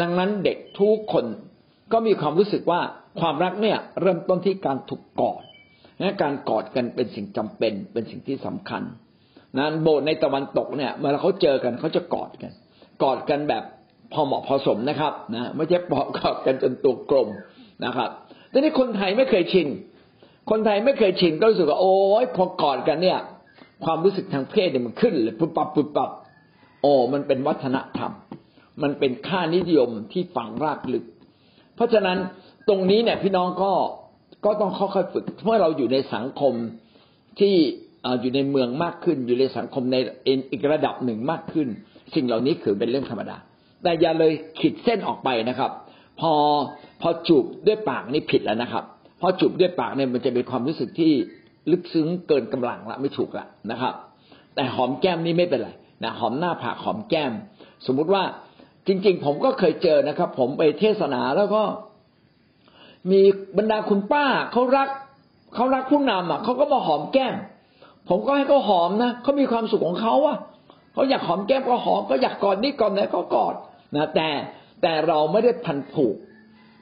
[0.00, 1.24] ดังนั้นเด็กทุกคน
[1.92, 2.80] ก็มีความรู้สึกว่า
[3.20, 5.42] ความรักเนี่ยเริ่มต้นที่การถูกกอด
[6.00, 8.82] และการกอดกันเป็นสิ่งจำเป็นเป็นสิ่งที่สำคัญ
[9.58, 12.52] นั้นโบสถ์ในตะวันตกเนี่ยเมื่อเขาเจอกันเขาจะกอดกัน
[13.02, 13.64] กอดกันแบบ
[14.12, 17.28] พอเหมาะพอสมนะครับนะไม่ใช่ปอบกอดกันจนตัวกลม
[17.84, 18.10] นะครับ
[18.50, 19.68] แต่นี่คนไทยไม่เคยชิน
[20.50, 23.18] คนไทยไม่เคยชินก็รู้สึกว่าโอ้ยพอกอดกันเนี่ย
[23.84, 26.10] ความรู้สึกทางเพศเนี่ยมันขึ้นเลยปุ๊บปับปุ๊บปับ
[26.82, 28.12] โอ้มันเป็นวัฒนธรรม
[28.82, 31.04] มันเป็นค่านิยมที่ฝังรากลึก
[31.74, 32.18] เพราะฉะนั้น
[32.68, 33.72] ตรงนี้เนี่ยพี่น้องก็
[34.44, 36.54] ก็ต้องค่อยๆฝึกเมื่อเราอยู่ในสังคม
[37.40, 37.54] ที่
[38.20, 39.96] อยู่ในเมืองมากขึ้น อยู่ในสังคมใน
[40.52, 41.68] อีกระดับหนึ่งมากขึ้น
[42.14, 43.36] สิ่งเหล่านี้คือเป็นเรื่องธรรมดา
[43.82, 45.70] แต่อย่าเลยขีดเส้นออกไปนะครับ
[46.20, 46.32] พอ
[47.00, 48.84] พอจูบด้วยปากนี่ผิดแล้วนะครับ
[49.20, 51.12] พอจูบด้วยปากเนี่ยมันจะเป็นความรู้สึกที่
[51.70, 53.94] ลึกซึ้งเกินกำลังละไม่ถูกละนะครับ
[54.54, 55.70] แต่หอมแก้มนี่ไม่เป็นไร
[56.04, 57.32] นะหอมหน้าผากหอมแก้ม
[57.86, 58.22] สมมุติว่า
[58.86, 61.62] จริง ๆ ผมก็เคยเจอนะครับ ผมไปเทศนาแล้วก็
[63.10, 63.20] มี
[63.58, 64.88] บรรดาคุณป้าเขารัก
[65.54, 67.34] เขารักผู้นำอะเขาก็มาหอมแก้ม
[68.08, 70.38] ผมก็ให้เขาหอมนะเขามีความสุขของเขาอะ
[70.92, 73.54] เขาอยากหอมแก้มก็หอมก็อยากกอดนี่กอดไหนก็กอด
[73.96, 74.28] นะแต่
[74.82, 76.16] แต่เราไม่ได้พันผูก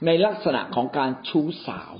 [0.07, 1.93] ในลักษณะของการชู้สาว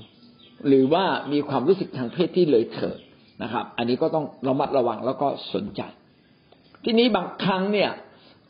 [0.67, 2.99] หรือว่ามีความรู้สึกทางเพศที่เลยเถิด
[3.43, 5.81] นะครับ อันนี้ก็ต้องระมัดระวังแล้วก็สนใจ
[6.83, 7.89] ทีนี้บางครั้งเนี่ย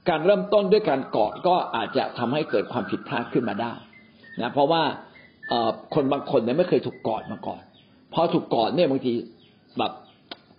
[0.09, 3.73] การเริ่มต้นด้วยการกอดก็อาจจะทำให้เกิดความผิดพลาดขึ้นมาได้
[4.41, 4.83] นะเพราะว่า
[5.93, 7.61] คนบางคนเนี่ยไม่เคยถูกกอดมาก่อน
[8.13, 9.13] พอถูกกอดเนี่ยบางที
[9.77, 9.91] แบบ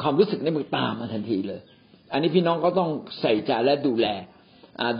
[0.03, 1.61] ความรู้สึกนี่มันตามมาทันทีเลย
[2.13, 4.07] อันนี้พี่น้องก็ต้องใส่ใจและดูแล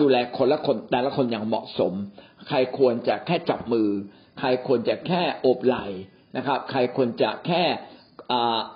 [0.01, 1.93] ดูแลคนละคนแต่ละคนอย่างเหมาะสม
[2.49, 3.89] ใครควรจะแค่จับมือ
[4.39, 5.85] ใครควรจะแค่โอบไหล่
[6.37, 7.63] นะครับ ใครควรจะแค่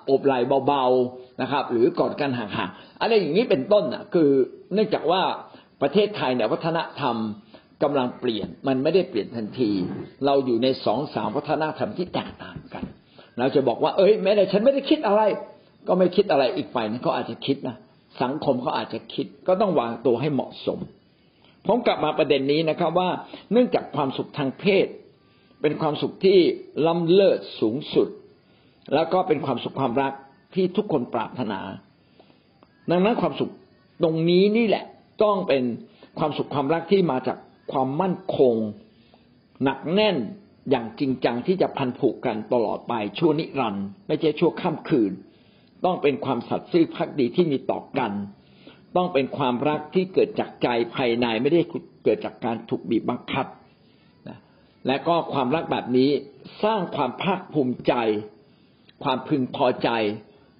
[0.05, 4.29] โอบไหล่เบาๆนะครับ หรือกอดกันห่างๆอะไรอย่างนี้เป็นต้นอะ คือ
[4.73, 5.21] เนื่องจากว่า
[5.81, 7.15] ประเทศไทยเนี่ยวัฒนธรรม
[7.83, 9.71] กำลังเปลี่ยนมันไม่ได้เปลี่ยนทันที
[10.25, 12.83] เราอยู่ในสองสามวัฒนธรรมที่แตกต่างกัน
[13.39, 15.21] เราจะบอกว่า เอ้ยแม้แต่ฉันไม่ได้คิดอะไร
[15.87, 17.77] ก็ไม่คิดอะไรอีกฝ่ายนึงเขาอาจจะคิดนะ
[18.21, 20.79] สังคมเขาอาจจะคิด ก็ต้องวางตัวให้เหมาะสม
[21.67, 23.09] ผมกลับมาประเด็นนี้นะครับ ว่า
[23.51, 24.87] เนื่องจากความสุขทางเพศ
[25.61, 26.37] เป็นความสุขที่
[26.87, 28.07] ล้ำเลิศสูงสุด
[28.93, 30.13] แล้วก็เป็นความสุขความรัก
[30.55, 31.59] ที่ทุกคนปรารถนา
[32.91, 33.51] ดังนั้นความสุข
[34.03, 34.85] ตรงนี้นี่แหละ
[35.23, 35.63] ต้องเป็น
[36.19, 37.37] ความสุขความรักที่มาจาก
[37.71, 38.55] ความมั่นคง
[39.63, 40.17] หนักแน่น
[40.69, 45.11] อย่างจริงจังที่จะพันผูกกันตลอดไปชั่วนิรันดร์ไม่ใช่ชั่วข้ามคืน
[45.85, 48.11] ต้องเป็นความสัตย์ซื่อพักดีที่มีต่อกัน
[48.95, 51.61] ต้องเป็นความรักที่เกิดจากใจภายในไม่ได้
[52.03, 53.45] เกิดจากการถูกบีบบังคับ
[54.87, 56.09] และก็ความรักแบบนี้
[56.63, 57.93] สร้างความภาคภูมิใจ
[59.03, 59.89] ความพึงพอใจ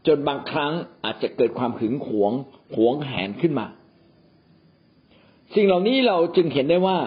[0.08, 2.32] จนบางครั้งอาจจะเกิดความหึงหวง
[2.76, 3.68] หวงแหนขึ้นมา
[5.56, 7.00] สิ่งเหล่านี้เราจึงเห็นได้ว่า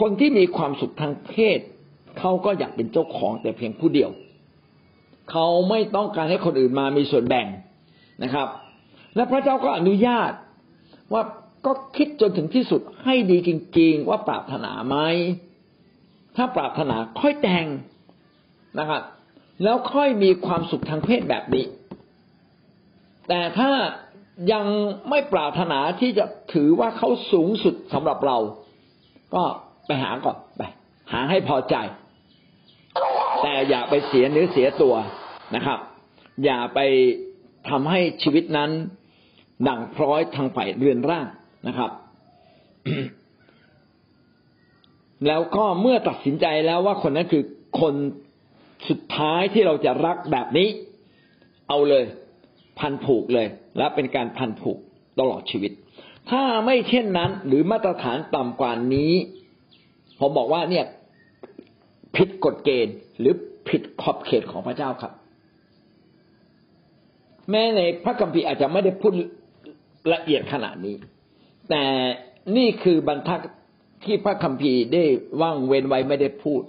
[0.00, 1.58] คนที่มีความสุขทางเพศ
[2.18, 4.10] เขาก็อยากเป็นเจ้าของแต่เพียงผู้เดียว
[5.30, 7.46] เขาไม่ต้องการให้คนอื่นมามีส่วนแบ่ง
[8.22, 8.48] นะครับ
[9.14, 10.32] และพระเจ้าก็อนุญาต
[11.12, 11.22] ว่า
[11.66, 14.96] ก็คิดจนถึงที่สุดให้ดีจริง ๆ ว่าปรารถนาไหม
[16.36, 17.66] ถ้าปรารถนาค่อยแต่ง
[18.78, 19.02] นะครับ
[19.62, 21.64] แล้วค่อยมีความสุขทางเพศแบบนี้
[23.28, 23.70] แต่ถ้า
[24.52, 24.66] ยัง
[25.10, 28.38] ไม่ปรารถนาที่จะถือว่าเขาสูงสุดสำหรับเรา
[29.34, 29.42] ก็
[29.86, 30.62] ไปหาก่อนไป
[31.12, 31.76] หาให้พอใจ
[33.42, 34.94] แต่อย่าไปเสียเนื้อเสียตัว
[35.54, 35.78] นะครับ
[36.44, 36.80] อย่าไป
[37.68, 38.70] ทำให้ชีวิตนั้น
[39.68, 41.26] ดังพร้อยทางฝ่ายเรือนร่าง
[41.68, 41.90] นะครับ
[45.26, 47.44] แล้วก็เมื่อตัดสินใจแล้วว่าคนนั้นคือ
[47.80, 47.94] คน
[48.88, 50.68] สุดท้ายที่เราจะรักแบบนี้
[51.68, 52.04] เอาเลย
[52.78, 53.46] พันผูกเลย
[53.78, 54.78] และเป็นการพันผูก
[55.20, 55.72] ตลอดชีวิต
[56.30, 59.12] ถ้าไม่เช่นนั้น หรือมาตรฐานต่ำกว่านี้
[60.20, 60.86] ผมบอกว่าเนี่ย
[62.18, 63.34] ผิดกฎเกณฑ์ หรือ
[63.68, 65.12] ผิดขอบเขตของพระเจ้าครับ
[67.50, 69.12] แม้ในพระคัมภีร์อาจจะไม่ได้พูด
[70.12, 70.94] ละเอียดขนาดนี้
[71.70, 71.82] แต่
[72.56, 73.40] นี่คือบรรทัด
[74.04, 75.04] ที่พระคัมภีร์ได้
[75.42, 76.62] ว่างเว้นไว้ไม่ได้พูด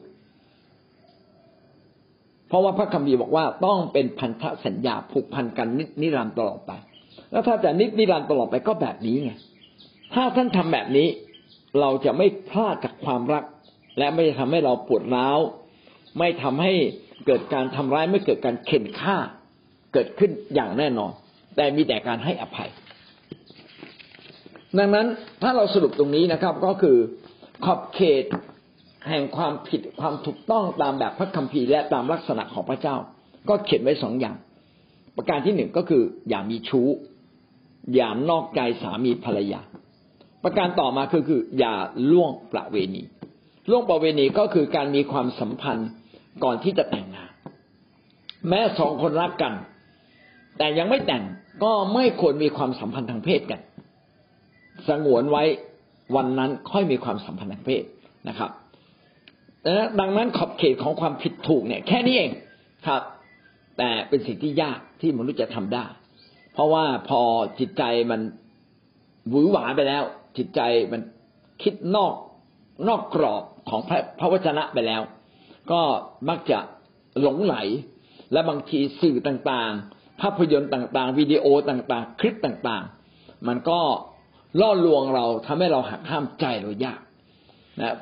[2.47, 5.67] เพราะว่าพระคัมภีร์บอกว่าต้องเป็นพันธสัญญาผูกพันกัน
[6.01, 6.71] นิรันดร์ตลอดไป
[7.31, 9.31] แล้วถ้าจะนินิรันดร์ตลอดไปก็แบบนี้ไง
[10.13, 11.07] ถ้าท่านทำแบบนี้
[11.79, 13.43] เราจะไม่พลาดจากความรัก
[13.99, 15.39] และไม่ทำให้เราปวดร้าว
[16.19, 16.73] ไม่ทำให้
[17.25, 19.17] เกิดการทำร้ายไม่เกิดการเข็นฆ่า
[19.93, 21.11] เกิดขึ้นอย่างแน่นอน
[21.55, 22.69] แต่มีแต่การให้อภัย
[24.77, 25.07] ดังนั้น
[25.41, 26.97] ถ้าเราสรุปตรงนี้นะครับ ก็คือ
[27.65, 28.23] ขอบเขต
[29.09, 32.95] แห่งความผิดความถูกต้องตามแบบพระคัมภีร์และตามลักษณะของพระเจ้า
[33.49, 34.35] ก็เขียนไว้สองอย่าง
[35.17, 36.87] ประการที่หนึ่งก็คือ อย่ามีชู้
[37.95, 39.61] อย่านอกใจสามีภรรยา
[40.43, 41.73] ประการต่อมาคือคือ อย่า
[42.11, 43.03] ล่วงประเวณี
[43.69, 45.89] ล่วงประเวณีก็คือการมีความสัมพันธ์
[46.43, 47.31] ก่อนที่จะแต่งงาน
[48.49, 49.53] แม้สองคนรักกัน
[50.57, 51.23] แต่ยังไม่แต่ง
[51.63, 53.61] ก็ไม่ควรมีความสัมพันธ์ทางเพศกัน
[54.87, 55.43] สงวนไว้
[56.15, 57.83] วันนั้นค่อยมีความสัมพันธ์ทางเพศ
[58.29, 58.51] นะครับ
[59.99, 62.31] ดังนั้นขอบเขตของความผิดถูกเนี่ย แค่นี้เอง
[62.87, 63.01] ครับ
[63.77, 65.85] แต่เป็นสิ่งที่ยากที่มนุษย์จะทำได้
[66.53, 67.21] เพราะว่าพอ
[67.59, 68.21] จิตใจมัน
[69.29, 70.03] หวือหวาไปแล้ว
[70.37, 70.61] จิตใจ
[70.91, 71.01] มัน
[71.63, 72.13] คิดนอก
[72.87, 75.01] นอกกรอบของพระพระวจนะไปแล้ว
[75.71, 75.81] ก็
[76.29, 76.59] มักจะ
[77.21, 77.55] หลงไหล
[78.31, 83.79] และบางทีสื่อต่างๆ ภาพยนตร์ต่างๆ วิดีโอต่างๆ คลิปต่างๆ มันก็
[84.61, 86.99] ล่อลวงเราทำให้เราหักห้ามใจเรายาก
[87.79, 87.95] นะ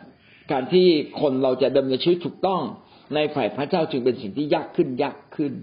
[0.52, 0.88] การที่
[1.22, 2.62] คนเราจะดำเนินชีวิตถูกต้อง
[3.16, 5.54] ในฝ่ายพระเจ้าจึงเป็นสิ่งที่ยากขึ้นยากขึ้น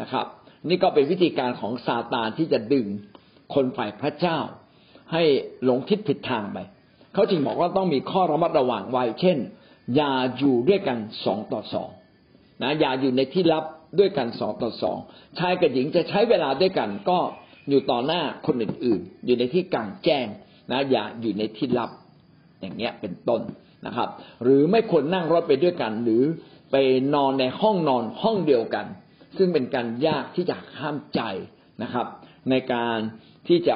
[0.00, 0.26] นะครับ
[0.68, 2.86] นี่ก็เป็นวิธีการของซาตานที่จะดึง
[3.54, 4.38] คนฝ่ายพระเจ้า
[5.12, 5.22] ให้
[5.64, 6.58] หลงทิศผิดทางไป
[7.16, 9.38] เขาจึงบอกว่าต้องมีข้อระมัดระวังไว้ เช่น
[9.96, 11.90] อย่าอยู่ด้วยกันสองต่อสอง
[12.62, 13.64] นะอย่าอยู่ในที่ลับ
[13.98, 14.98] ด้วยกันสองต่อสอง
[15.38, 17.18] ชายกับหญิงจะใช้เวลาด้วยกันก็
[17.68, 20.26] อยู่ต่อหน้าคนอื่นๆ อยู่ในที่กลางแจ้ง
[20.70, 21.90] นะอย่าอยู่ในที่ลับ
[22.60, 23.40] อย่างเงี้ยเป็นต้น
[23.86, 24.08] นะครับ
[24.42, 26.22] หรือไม่ควรนั่งรถไปด้วยกัน หรือ
[26.72, 26.76] ไป
[27.14, 28.86] นอนในห้องนอนห้องเดียวกัน
[29.36, 31.20] ซึ่งเป็นการยากที่จะห้ามใจ
[31.82, 32.06] นะครับ
[32.50, 32.98] ในการ
[33.48, 33.74] ที่จะ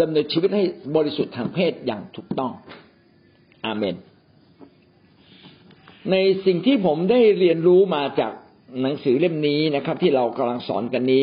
[0.00, 0.64] ดำเนินชีวิตให้
[0.96, 2.52] บริสุทธิ์ทางเพศอย่างถูกต้อง
[3.64, 3.96] อาเมน
[6.10, 6.16] ใน
[6.46, 8.32] สิ่งที่ผมได้เรียนรู้มาจาก
[8.82, 11.22] หนังสือเล่มนี้นะครับ ที่เรากำลังสอนกันนี้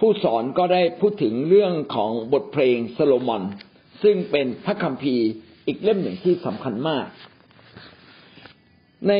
[0.00, 3.42] ผู้สอนก็ได้พูดถึงเรื่องของบทเพลงโซโลมอน
[4.02, 5.26] ซึ่งเป็นพระคัมภีร์
[5.66, 7.06] อีกเล่มหนึ่งที่สำคัญมาก
[9.08, 9.12] ใน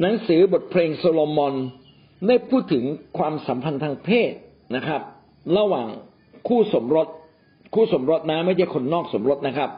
[0.00, 1.54] หนังสือบทเพลงโซโลมอน
[2.26, 2.84] ได้พูดถึง
[3.18, 4.32] ความสัมพันธ์ทางเพศ
[4.76, 5.02] นะครับ
[5.56, 5.88] ระหว่าง
[6.48, 7.08] คู่สมรส
[7.74, 9.70] คู่สมรสนะ ไม่ใช่คนนอกสมรสนะครับ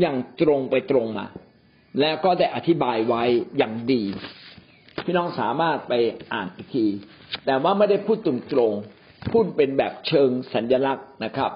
[0.00, 1.26] อย่างตรงไปตรงมา
[2.00, 3.22] แล้วก็ได้อธิบายไว้
[3.58, 4.02] อย่างดี
[5.04, 5.92] พี่น้องสามารถไป
[6.32, 6.86] อ่านอีกที
[7.44, 8.72] แต่ว่าไม่ได้พูดตรงตรง
[9.32, 11.52] พูดเป็นแบบเชิงสัญลักษณ์นะครับ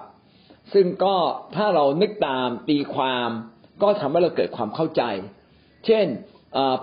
[0.72, 1.14] ซึ่งก็
[1.56, 3.28] ถ้าเรานึกตามตีความ
[3.82, 5.02] ก็ทำให้เราเกิดความเข้าใจ
[5.86, 6.06] เช่น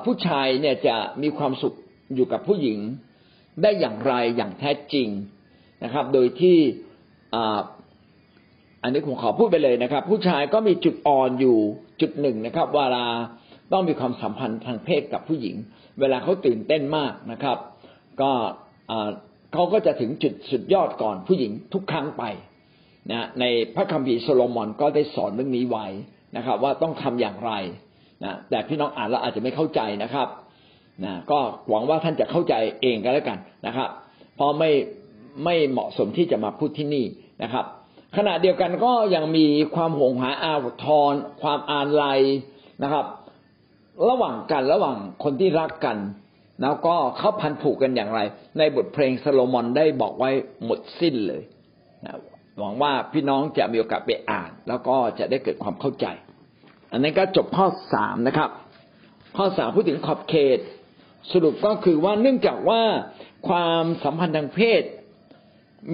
[0.04, 1.74] ผู้ชายเนี่ยจะมีความสุข
[2.16, 2.80] อยู่กับผู้หญิง
[3.62, 5.08] ได้อย่างไรอย่างแท้จริง
[5.84, 6.58] นะครับ โดยที่
[8.84, 11.57] อันนี้ผมขอพูดไปเลยนะครับ ผู้ชายก็มีจุดอ่อนอยู่
[12.01, 13.05] จุดหนึ่งนะครับเวลา
[13.71, 15.55] ต้องมีความสัมพันธ์ทางเพศกับผู้หญิง
[15.99, 17.57] เวลาเขาตื่นเต้นมากนะครับ
[18.21, 18.31] ก็
[19.53, 22.23] เขาก็จะถึงจุดสุดยอดก่อนผู้หญิงทุกครั้งไป
[23.11, 25.88] นะในพระคัมภีร์โซโลมอนก็ได้สอนเรื่องนี้ไว้
[26.38, 27.51] นะครับ ว่าต้องทำอย่างไร
[28.23, 30.27] นะแต่พี่น้องอ่านแล้วอาจจะไม่เข้าใจนะครับ
[31.05, 33.89] นะก็หวังว่าท่านจะเข้าใจเองก็แล้วกันนะครับ
[34.36, 34.71] เพราะไม่
[35.43, 37.05] ไม่เหมาะสมที่จะมาพูดที่นี่
[37.43, 37.65] นะครับ
[38.18, 39.45] ขณะเดียวกันก็ยังมี
[39.76, 40.53] ความหงหาอา
[40.84, 42.22] ทรความอาลัย
[42.84, 43.05] นะครับ
[44.09, 45.97] ระหว่างกันระหว่างคนที่รักกัน
[46.61, 48.20] แล้วก็เขาพันผูกกันอย่างไร
[48.57, 50.30] ในบทเพลงซาโลมอนได้บอกไว้
[50.66, 51.43] หมดสิ้นเลย
[52.05, 52.14] นะ
[52.59, 56.05] หวังว่าพี่น้องจะมีโอกาสไปอ่าน แล้วก็จะได้เกิดความเข้าใจ
[56.91, 58.49] อันนี้ก็จบข้อสามนะครับ
[59.38, 60.59] ข้อสามพูดถึงขอบเขต
[61.32, 62.82] สรุปก็คือว่าเนื่องจากว่า
[63.47, 64.84] ความสัมพันธ์ทางเพศ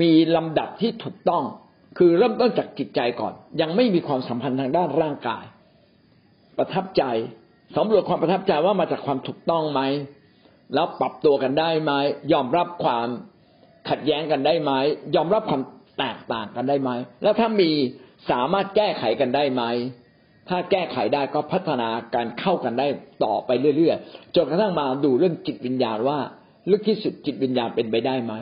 [0.01, 1.43] มีลำดับที่ถูกต้อง
[1.97, 5.43] คือเริ่มต้นจากจิตใจก่อน ยังไม่มีความสัมพันธ์ทางด้านร่างกาย
[6.57, 7.03] ประทับใจ
[7.77, 9.81] สำรวจความประทับใจว่ามาจากความถูกต้องไหม
[10.73, 11.91] แล้วปรับตัวกันได้ไหม
[12.33, 13.07] ยอมรับความ
[13.89, 14.71] ขัดแย้งกันได้ไหม
[15.15, 15.61] ยอมรับความ
[15.99, 16.91] แตกต่างกันได้ไหม
[17.23, 17.69] แล้วถ้ามี
[18.31, 19.63] สามารถแก้ไขกันได้ไหม
[20.49, 22.87] ถ้าแก้ไขได้ก็พัฒนาการเข้ากันได้
[23.23, 26.17] ต่อไปเรื่อยๆจนกระทั่งมาดูเรื่องจิตวิญญาณว่า
[26.71, 28.33] ลึกที่สุดจิตวิญญาณเป็นไปได้ไหม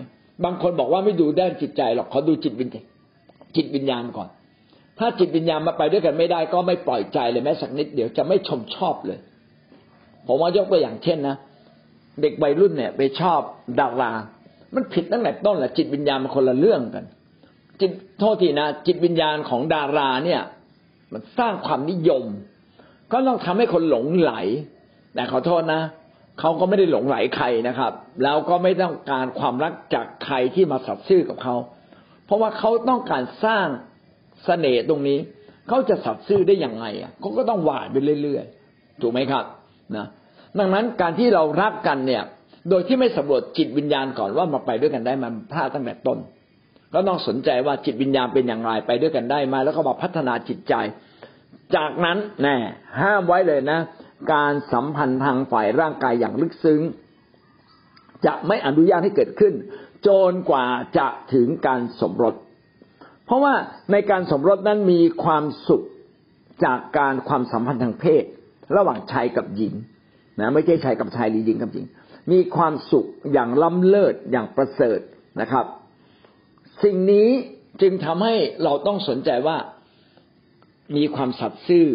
[0.43, 2.85] บางคนบอกว่าไม่ดูด้านจิตใจหรอกเขาดูจิตวิญญาณ
[3.57, 4.29] จิตวิญญาณก่อน
[4.99, 9.19] ถ้าจิตวิญญาณมาไปด้วยกันไม่ได้ ก็ไม่ปล่อยใจเลยแม้สักนิดเดียวจะไม่ชมชอบเลย
[10.27, 11.35] ผมว่ายกตัวอย่างเช่นนะ
[12.21, 13.39] เด็กวัยรุ่นเนี่ย ไปชอบ
[13.79, 14.11] ดารา
[14.75, 17.05] มันผิดตั้งแต่ต้นแหละจิตวิญญาณมันคนละเรื่องกัน
[17.81, 20.41] จิตโทษทีนะจิตวิญญาณของดาราเนี่ย
[21.13, 22.23] มันสร้างความนิยม
[23.11, 24.33] ก็ต้องทำให้คนหลงไหล
[25.13, 25.81] แต่ขอโทษนะ
[26.39, 27.93] เขาก็ไม่ได้หลงไหลใครนะครับ
[28.23, 31.55] แล้วก็ไม่ต้องการความรักจากใครที่มาสับซื่อกับเขา
[32.27, 33.79] เพราะว่าเขาต้องการสร้างส
[34.45, 35.17] เสน่ห์ตรงนี้
[35.67, 39.45] เขาจะสับซื่อได้อย่างไงอะเขาก็ต้องหวานไปเรื่อยๆถูกไหมครับ
[39.97, 40.05] นะ
[40.59, 42.23] ดังนั้นการที่เรารักกันเนี่ย
[42.69, 46.19] โดยที่ไม่สำรวจจิตวิญญาณก่อนว่ามาไปด้วยกันได้มันพลาดตั้งแต่ต้น
[46.93, 50.73] ก็ต้องสนใจว่าจิตวิญญาณเป็นอย่างไรไปด้วยกันได้ไหมแล้วก็มาพัฒนาจิตใจ
[51.75, 52.57] จากนั้นแน่
[53.01, 53.79] ห้ามไว้เลยนะ
[54.33, 56.81] การสัมพันธ์ทางฝ่ายร่างกายอย่างลึกซึ้ง
[58.25, 59.53] จะไม่อนุญาตให้เกิดขึ้น
[60.07, 60.65] จนกว่า
[60.97, 62.35] จะถึงการสมรส
[63.25, 63.53] เพราะว่า
[63.91, 65.83] ในการสมรสนั้นมีความสุข
[66.63, 68.23] จากการความสัมพันธ์ทางเพศ
[68.75, 69.73] ระหว่างชายกับหญิง
[70.39, 71.85] นะไม่ใช่ชายกับชายหรือหญิงกับหญิง
[72.31, 74.99] มีความสุขอย่างล้ำเลิศอย่างประเสริฐ
[75.41, 75.65] นะครับ
[76.83, 77.29] สิ่งนี้
[77.81, 79.57] จึงทำให้เราต้องสนใจว่า
[80.95, 81.85] มีความสัตย์ซื่อ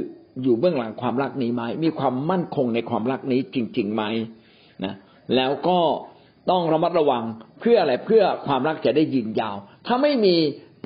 [0.43, 4.03] อยู่เบื้องหลังความรักนี้ไหมมีความมั่นคงในความรักนี้จริงๆไหม
[4.85, 4.95] นะ
[5.37, 5.79] แล้วก็
[6.51, 7.25] ต้องระมัดระวัง
[7.61, 10.37] เพื่ออะไรเพื่อความรักจะได้ยืนยาว ถ้าไม่มี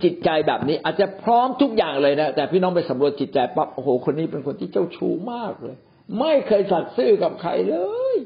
[0.04, 5.76] จิตใจแบบนี้ อาจจะพร้อมทุกอย่างเลยนะแต่พี่น้องไปสำรวจจิตใจปั๊บโอ้โหคนนี้เป็นคนที่เจ้าชู้มากเลย
[6.20, 7.76] ไม่เคยสัตย์ซื่อกับใครเล
[8.14, 8.16] ย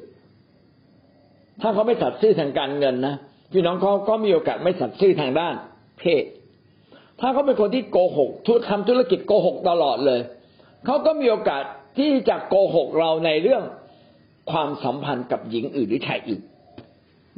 [1.61, 3.15] ถ้าเขาไม่สัตย์ซื่อทางการเงินนะ
[3.53, 5.55] พี่น้องเขาก็มีโอกาสไม่สัตย์ซื่อทางด้าน
[5.99, 6.25] เพศ
[7.21, 10.21] ถ้าเขาเป็นคนที่โกหกทุกทำธุรกิจโกหกตลอดเลย
[10.87, 11.63] เขาก็มีโอกาส
[11.99, 13.63] ที่จะโกหกเราในเรื่อง
[14.51, 16.43] ความสัมพันธ์กับหญิงอื่นหรือชายอื่น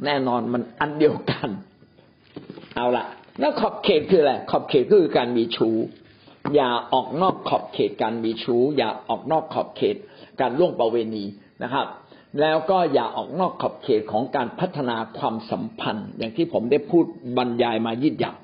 [0.05, 1.49] แน่นอนมันอันเดียวกัน
[2.75, 3.05] เอาละ
[3.39, 5.75] แล้วขอบเขตคืออะไรขอบเขตก็คือการมีชู้
[6.55, 9.95] อย่าออกนอกขอบเขตการมีชู้ อย่าออกนอกขอบเขต
[10.41, 11.23] การล่วงประเวณี
[11.63, 11.87] นะครับ
[12.41, 17.05] แล้วก็อย่าออกนอกขอบเขตของการพัฒนาความสัมพันธ์ อย่างที่ผมได้พูด
[17.37, 18.35] บรรยายมายืดหยับ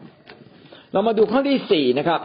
[0.91, 2.22] เรามาดูข้อที่สี่นะครับ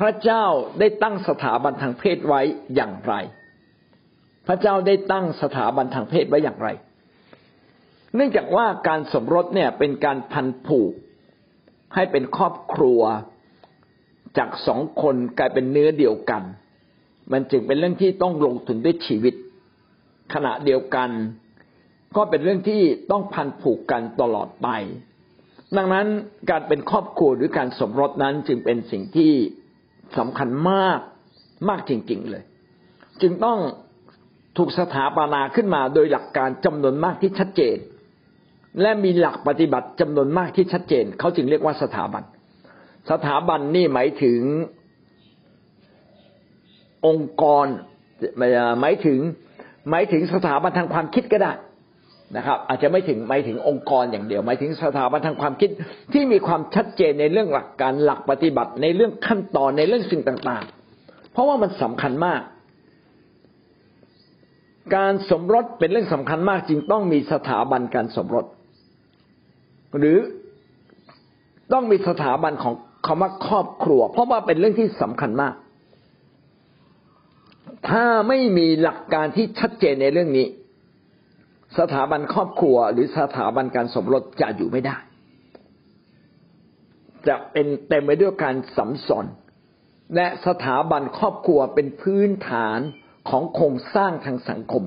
[0.00, 0.44] พระเจ้า
[0.78, 2.40] ได้ตั้งสถาบันทางเพศไว้
[2.74, 3.14] อย่างไร
[4.48, 6.68] พระเจ้าได้ตั้งสถาบันทางเพศไว้อย่างไร
[8.16, 10.92] เนื่องจากว่าการสมรสเนี่ยเป็นการพันผูก
[11.94, 13.00] ให้เป็นครอบครัว
[14.38, 16.42] จากสองคนกลายเป็นเนื้อเดียวกัน
[17.32, 19.34] มันจึงเป็นเรื่องที่ต้องลงทุนด้วยชีวิต
[20.34, 21.10] ขณะเดียวกัน
[22.16, 24.68] ก็เป็นเรื่องที่ต้องพันผูกกันตลอดไป
[25.76, 26.06] ดังนั้น
[26.50, 29.32] การเป็นครอบครัวหรือการสมรสนั้นจึงเป็นสิ่งที่
[30.18, 30.98] สำคัญมาก
[31.68, 32.44] มากจริงๆเลย
[33.22, 33.58] จึงต้อง
[34.56, 37.76] ถูกสถาปนาขึ้นมาโดยหลักการจำนวนมากที่ชัดเจน
[38.80, 42.22] และมีหลักปฏิบัติจำนวนมากที่ชัดเจน เขาจึงเรียกว่าสถาบัน
[43.10, 44.40] สถาบันนี่หมายถึง
[47.06, 47.66] องค์กร
[48.80, 49.18] หมายถึง
[49.90, 51.52] หมายถึงสถาบันทางความคิดก็ได้
[52.36, 55.70] นะครับ อาจจะไม่ถึงหมายถึงองค์กรอย่างเดียว หมายถึงสถาบันทางความคิด
[56.12, 62.40] ที่มีความชัดเจนในเรื่องหลักการหลักปฏิบัติในเรื่องขั้นตอนในเรื่องสิ่งต่างๆ เพราะว่ามันสำคัญมาก
[64.96, 68.46] การสมรสเป็นเรื่องสำคัญมากจึงต้องมีสถาบันการสมรส
[69.98, 70.18] หรือ
[71.72, 72.74] ต้องมีสถาบันของ
[73.06, 75.54] คำว่าครอบครัว เพราะว่าเป็นเรื่องที่สำคัญมาก
[77.88, 80.46] ถ้าไม่มีหลักการที่ชัดเจนในเรื่องนี้
[81.78, 84.96] สถาบันครอบครัว หรือสถาบันการสมรสจะอยู่ไม่ได้
[87.28, 89.26] จะเป็นเต็มไปด้วยการสัมสน
[90.14, 92.78] และสถาบันครอบครัวเป็นพื้นฐาน
[93.28, 94.84] ของโครงสร้างทางสังคม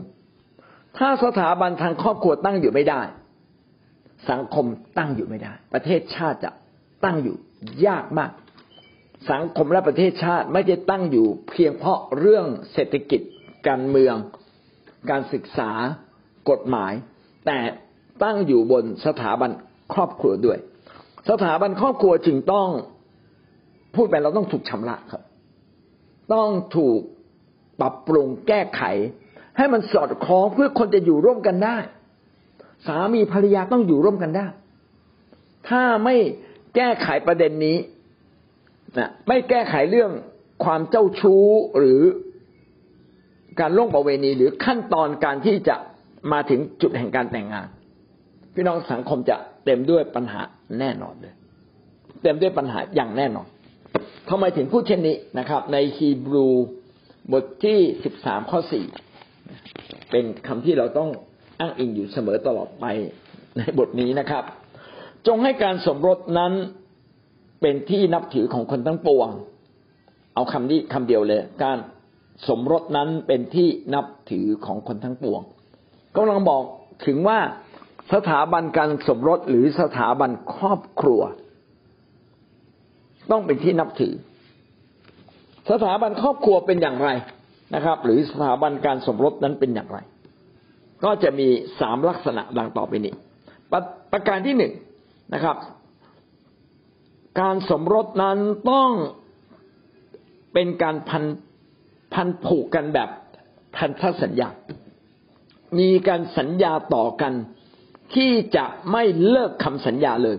[0.97, 3.01] ถ้าสถาบันทางครอบครัวตั้งอยู่ไม่ได้
[4.29, 4.65] สังคม
[4.97, 6.51] ตั้งอยู่ไม่ได้ ประเทศชาติจะ
[7.05, 7.35] ตั้งอยู่
[7.87, 8.31] ยากมาก
[9.31, 13.21] สังคมและประเทศชาติไม่ได้ตั้งอยู่ เพียงเพราะเรื่องเศรษฐกิจ
[13.67, 14.15] การเมือง
[15.09, 15.71] การศึกษา
[16.49, 16.93] กฎหมาย
[17.45, 17.59] แต่
[18.23, 19.51] ตั้งอยู่บนสถาบัน
[19.93, 20.57] ครอบครัวด้วย
[21.29, 22.69] สถาบันครอบครัวจึงต้อง
[23.95, 25.23] พูดไปเราต้องถูกชำระครับ
[26.33, 26.99] ต้องถูก
[27.81, 28.81] ปรับปรุงแก้ไข
[29.57, 31.77] ให้มันสอดคล้องเพื่อคนจะอยู่ร่วมกันได้
[32.87, 34.45] สามีภรรยาต้องอยู่ร่วมกันได้
[35.69, 36.15] ถ้าไม่
[36.75, 37.77] แก้ไขประเด็นนี้
[38.97, 40.11] นะไม่แก้ไขเรื่อง
[40.63, 41.43] ความเจ้าชู้
[41.77, 42.01] หรือ
[43.59, 45.75] การล่วงประเวณีหรือขั้นตอนการที่จะ
[46.31, 47.67] มาถึงจุดแห่งการแต่งงาน
[48.53, 50.41] พี่น้องสังคมจะเต็มด้วยปัญหา
[50.79, 51.33] แน่นอนเลย
[52.23, 53.47] เต็มด้วยปัญหาอย่างแน่นอน
[54.29, 56.47] ทำไมถึงพูดเช่นนี้นะครับ ในฮีบรู
[57.31, 58.85] บทที่สิบสามข้อสี่
[60.11, 61.09] เป็นคำที่เราต้อง
[61.59, 62.85] อ้างอิงอยู่เสมอตลอดไป
[63.57, 64.43] ในบทนี้นะครับ
[65.27, 66.53] จงให้การสมรสนั้น
[67.61, 69.29] เป็นที่นับถือของคนทั้งปวง
[70.35, 71.77] เอาคำนี้คำเดียวเลย การ
[72.47, 75.41] สมรสนั้นเป็นที่นับถือของคนทั้งปวง
[76.15, 76.63] กำลังบอก
[77.05, 77.39] ถึงว่า
[78.13, 81.21] สถาบันการสมรสหรือสถาบันครอบครัว
[83.31, 84.13] ต้องเป็นที่นับถือ
[85.71, 87.09] สถาบันครอบครัวเป็นอย่างไร
[87.75, 89.99] นะครับ หรือสถาบันการสมรสนั้นเป็นอย่างไร
[91.03, 91.47] ก็จะมี
[91.79, 93.13] สามลักษณะดังต่อไปนี้
[93.71, 93.81] ประ
[94.11, 94.73] ประการที่หนึ่ง
[95.33, 95.57] นะครับ
[97.39, 98.37] การสมรสนั้น
[98.71, 98.91] ต้อง
[100.53, 101.23] เป็นการพัน
[102.13, 103.09] พันผูกกันแบบ
[103.77, 104.49] พันธสัญญา
[105.79, 107.33] มีการสัญญาต่อกัน
[108.15, 110.37] ที่จะไม่เลิกคำสัญญาเลย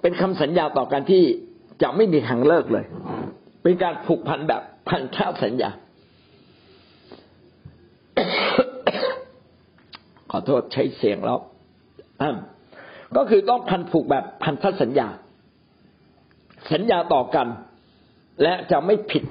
[0.00, 1.24] เป็นคำสัญญาต่อกันที่
[1.82, 2.84] จะไม่มีทางเลิกเลย
[3.62, 5.70] เป็นการผูกพันแบบพันธสัญญา
[10.30, 11.38] ขอโทษใช้เสียงแล้ว
[13.16, 15.08] ก็คือต้องพันผูกแบบพันธสัญญา
[16.72, 17.46] สัญญาต่อกัน
[18.42, 19.24] และจะไม่ผิด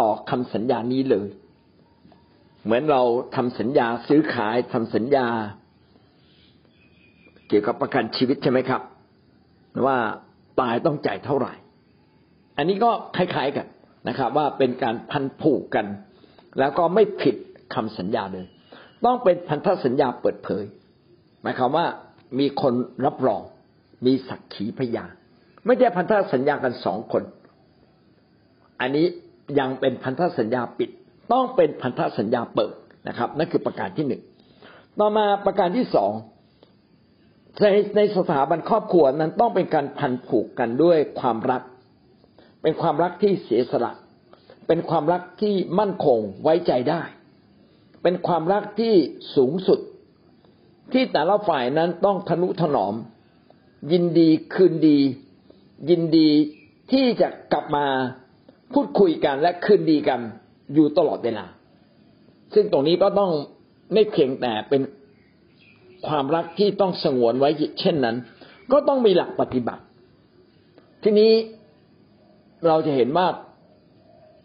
[0.00, 1.28] ต่อคำสัญญานี้เลย
[2.64, 3.02] เหมือนเรา
[3.36, 5.26] ทำสัญญาซื้อขายทำสัญญา
[7.48, 8.82] เกี่ยวกับประกันชีวิตใช่ไหมครับ
[9.86, 9.98] ว่า
[10.60, 11.52] ตายต้องจ่ายเท่าไหร่
[12.56, 13.66] อันนี้ก็คล้ายๆกัน
[14.08, 15.86] นะครับ ว่าเป็นการพันผูกกัน
[16.58, 17.36] แล้วก็ไม่ผิด
[17.74, 18.46] คำสัญญาเลย
[19.04, 20.64] ต้องเป็นพันธสัญญาเปิดเผย
[21.42, 21.86] หมายความว่า
[22.38, 22.74] มีคน
[23.06, 23.42] รับรอง
[24.06, 25.10] มีสักขีพยาน
[25.64, 27.22] ไม่ใช่พันธสัญญากันสองคน
[28.80, 29.06] อันนี้
[29.58, 30.90] ยังเป็นพันธสัญญาปิด
[31.32, 32.74] ต้องเป็นพันธสัญญาเปิด
[33.08, 34.22] นะครับ นั่นคือประการที่หนึ่ง
[34.98, 36.12] ต่อมาประการที่สอง
[37.60, 37.66] ใน
[37.96, 41.62] ในสถาบันครอบครัวนั้นต้องเป็นการพันผูกกันด้วยความรัก
[42.62, 43.92] เป็นความรักที่เสียสละ
[44.68, 47.02] เป็นความรักที่มั่นคงไว้ใจได้
[48.08, 48.94] เป็นความรักที่
[49.36, 49.80] สูงสุด
[50.92, 52.94] ที่แต่ละฝ่ายนั้นต้องทนุถนอม
[53.92, 54.98] ยินดีคืนดี
[55.90, 56.28] ยินดี
[56.92, 57.86] ที่จะกลับมา
[58.72, 60.20] พูดคุยกันและคืนดีกัน
[60.74, 61.44] อยู่ตลอดเวลา
[62.54, 63.30] ซึ่งตรงนี้ก็ต้อง
[63.92, 64.82] ไม่เพียงแต่เป็น
[66.06, 67.50] ความรักที่ต้องสงวนไว้
[67.80, 68.16] เช่นนั้น
[68.72, 69.82] ก็ต้องมีหลักปฏิบัติ
[71.02, 71.32] ทีนี้
[72.66, 73.26] เราจะเห็นว่า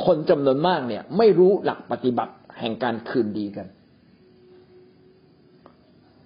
[0.06, 3.68] คนจำนวนมากเนี่ย ไม่รู้หลักปฏิบัติ แห่งการคืนดีกัน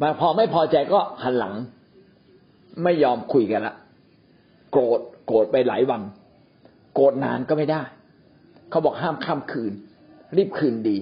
[0.01, 1.53] มาพอไม่พอใจก็หันหลัง
[2.83, 3.75] ไม่ยอมคุยกันละ
[4.71, 6.01] โกรธโกรธไปหลายวัน
[6.93, 7.81] โกรธนานก็ไม่ได้
[8.69, 9.73] เขาบอกห้ามข้ามคืน
[10.37, 10.97] รีบคืนดี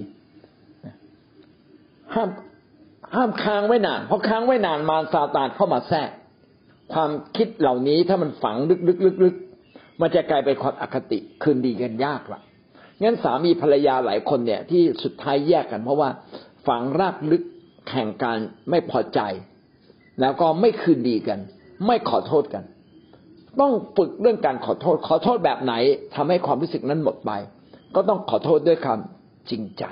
[2.14, 2.28] ห้าม
[3.16, 6.10] ห้ามค้างไว้นานเพราะค้างไว้นานมารซาตานเข้ามาแทรก
[6.92, 8.56] ความคิดเหล่านี้ถ้ามันฝัง
[9.26, 12.40] ลึกๆๆมันจะกลายเป็นความอคติ คืนดีกันยากละ
[13.02, 16.08] งั้นสามีภรรยาหลายคนเนี่ยที่สุดท้ายแยกกัน เพราะว่า
[16.66, 17.42] ฝังรากลึก
[17.88, 18.38] แข่งการ
[18.70, 19.20] ไม่พอใจ
[20.20, 21.38] แล้วก็ไม่คืนดีกัน
[21.86, 22.64] ไม่ขอโทษกัน
[23.60, 25.74] ต้องฝึกเรื่องการขอโทษ ขอโทษแบบไหน
[26.14, 27.30] ทำให้ความรู้สึกนั้นหมดไป
[27.94, 29.84] ก็ต้องขอโทษด้วยคำจริงใจ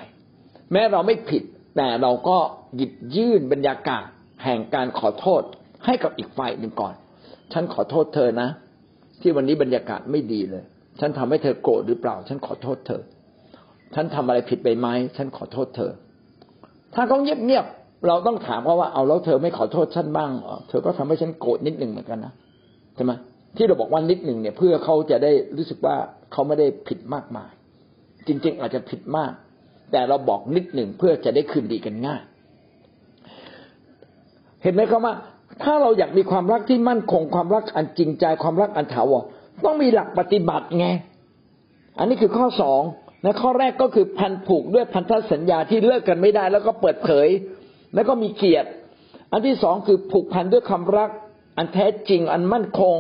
[0.73, 1.43] แม้เราไม่ผิด
[1.77, 2.39] แต่เราก็
[2.77, 4.05] หยิบยื่นบรรยากาศ
[4.45, 5.43] แห่งการขอโทษ
[5.87, 6.95] ให้กับอีกฝ่ายหนึ่งก่อน
[7.53, 8.49] ฉันขอโทษเธอนะ
[9.21, 10.65] ที่วันนี้บรรยากาศไม่ดีเลย
[11.01, 13.03] ฉันทำให้เธอโกรธหรือเปล่า ฉันขอโทษเธอ
[13.95, 15.93] ฉันทำอะไรผิดไปไหมฉันขอโทษเธอ
[16.95, 20.31] ถ้าเขาเงียบๆเราต้องถามเขาว่าเอาแล้วเธอไม่ขอโทษฉันบ้าง
[20.69, 22.33] เธอก็ทำให้ฉันโกรธนิดหนึ่งเหมือนกันนะ
[22.97, 23.13] ใช่ไหม
[23.57, 25.97] ที่เราบอกว่านิดหนึ่งเนี่ยเพื่อเขาจะได้รู้สึกว่า
[26.33, 27.51] เขาไม่ได้ผิดมากมาย
[28.27, 29.33] จริง ๆ อาจจะผิดมาก
[29.93, 32.21] แต่เราบอกนิดหนึ่งเพื่อจะได้คืนดีกันง่าย
[34.63, 35.15] เห็นไหมครับว่า
[35.63, 39.23] ถ้าเราอยากมีความรักที่มั่นคงความรักอันจริงใจความรักอันถาวร
[39.65, 40.89] ต้องมีหลักปฏิบัติไง
[41.99, 42.83] อันนี้คือข้อสอง
[43.25, 47.29] นะข้อแรกก็คือพันผูกด้วยพันธสัญญาที่เลิกกันไม่ได้ แล้วก็เปิดเผย
[47.95, 48.69] แล้วก็มีเกียรติ
[49.33, 51.11] อันที่สองคือผูกพันด้วยความรัก
[51.57, 52.97] อันแท้จริง อันมั่นคง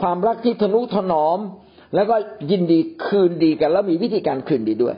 [0.00, 1.38] ความรักที่ทนุถนอม
[1.94, 2.16] แล้วก็
[2.50, 4.96] ยินดีคืนดีกัน แล้วมีวิธีการคืนดีด้วย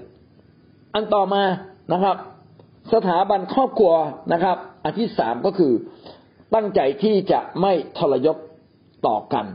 [0.94, 1.42] อันต่อมา
[1.92, 2.16] นะครับ
[2.94, 3.94] สถาบันครอบครัว
[4.32, 5.72] นะครับ อันที่สามก็คือ
[6.54, 8.36] ตั้งใจที่จะไม่ทรยศ
[9.06, 9.46] ต่อกัน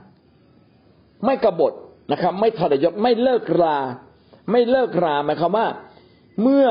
[1.25, 1.73] ไม่กบฏ
[2.11, 3.77] นะครับ ไม่ทรยศไม่เลิกรา
[4.51, 5.67] ไม่เลิกราหมายความว่า
[6.41, 6.65] เมื่อ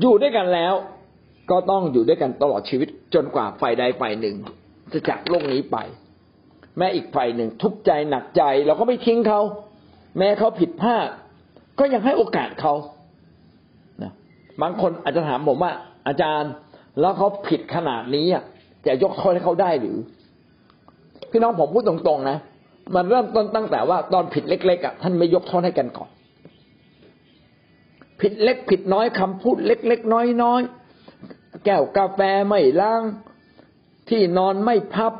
[0.00, 0.74] อยู่ด้วยกันแล้ว
[1.50, 4.36] ก็ต้องอยู่ด้วยกันตลอดชีวิตจนกว่าฝ่ายใดฝ่ายหนึ่ง
[4.92, 5.76] จะจากโลกนี้ไป
[6.78, 9.40] แม้อีกฝ่ายหนึ่งทุกข์ใจหนักใจ เราก็ไม่ทิ้งเขา
[10.18, 11.06] แม้เขาผิดพลาด
[11.78, 12.74] ก็ยังให้โอกาสเขา
[14.02, 14.12] นะ
[14.62, 15.72] บางคนอาจจะถามผมว่า
[16.08, 16.50] อาจารย์
[17.00, 18.26] แล้วเขาผิดขนาดนี้
[18.86, 19.98] จะยกโทษให้เขาได้หรือ
[21.30, 22.38] พี่น้องผมพูดตรงๆนะ
[22.94, 26.10] มันเริ่มต้นตั้งแต่ว่าตอนผิดเล็กๆอะท่านไม่ยกโทษให้กันก่อน
[28.20, 30.12] ผิดเล็กผิดน้อยคำพูดเล็กๆ
[30.42, 33.02] น้อยๆแก้วกาแฟไม่ล้าง
[34.08, 35.12] ที่นอนไม่พับ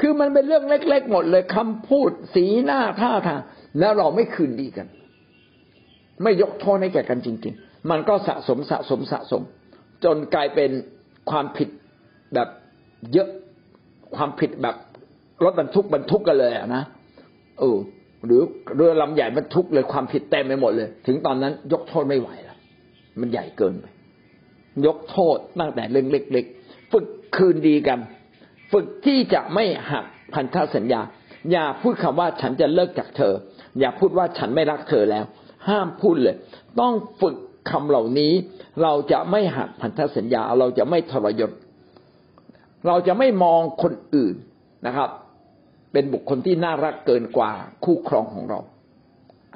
[0.00, 3.40] คือมันเป็นเรื่องเล็ก ๆ หมดเลยคำพูดสีหน้าท่าทาง
[3.80, 4.86] แล้วเราไม่คืนดีกัน
[6.22, 9.42] ไม่ยกโทษให้แก่กันจริง ๆ มันก็สะสมสะสมสะสม
[10.04, 10.70] จนกลายเป็น
[11.30, 11.68] ความผิด
[12.34, 12.48] แบบ
[13.12, 13.28] เยอะ
[14.16, 14.76] ความผิดแบบ
[15.42, 16.82] รถบรรทุกบรรทุกกันเลยอะนะ
[17.58, 17.78] เออ
[18.26, 18.40] หรือ
[18.76, 22.58] เรือลำใหญ่บรรทุกเลยความผิดเต็มไปหมดเลย ถึงตอนนั้น ยกโทษไม่ไหวแล้ว
[23.20, 23.86] มันใหญ่เกินไป
[24.86, 27.06] ยกโทษตั้งแต่เรื่องเล็กๆฝึก
[27.36, 27.98] คืนดีกัน
[28.72, 30.04] ฝึกที่จะไม่หัก
[30.34, 31.00] พันธสัญญา
[31.52, 33.34] อย่าพูดคำว่าฉันจะเลิกจากเธอ
[33.80, 35.24] อย่าพูดว่าฉันไม่รักเธอแล้ว
[35.68, 36.36] ห้ามพูดเลย
[36.80, 37.36] ต้องฝึก
[37.70, 38.32] คำเหล่านี้
[38.82, 41.50] เราจะไม่หักพันธสัญญา เราจะไม่ทรยศ
[42.86, 44.34] เราจะไม่มองคนอื่น
[44.86, 45.10] นะครับ
[45.94, 47.52] เป็นบุคคลที่น่ารักเกินกว่า
[47.84, 48.58] คู่ครองของเรา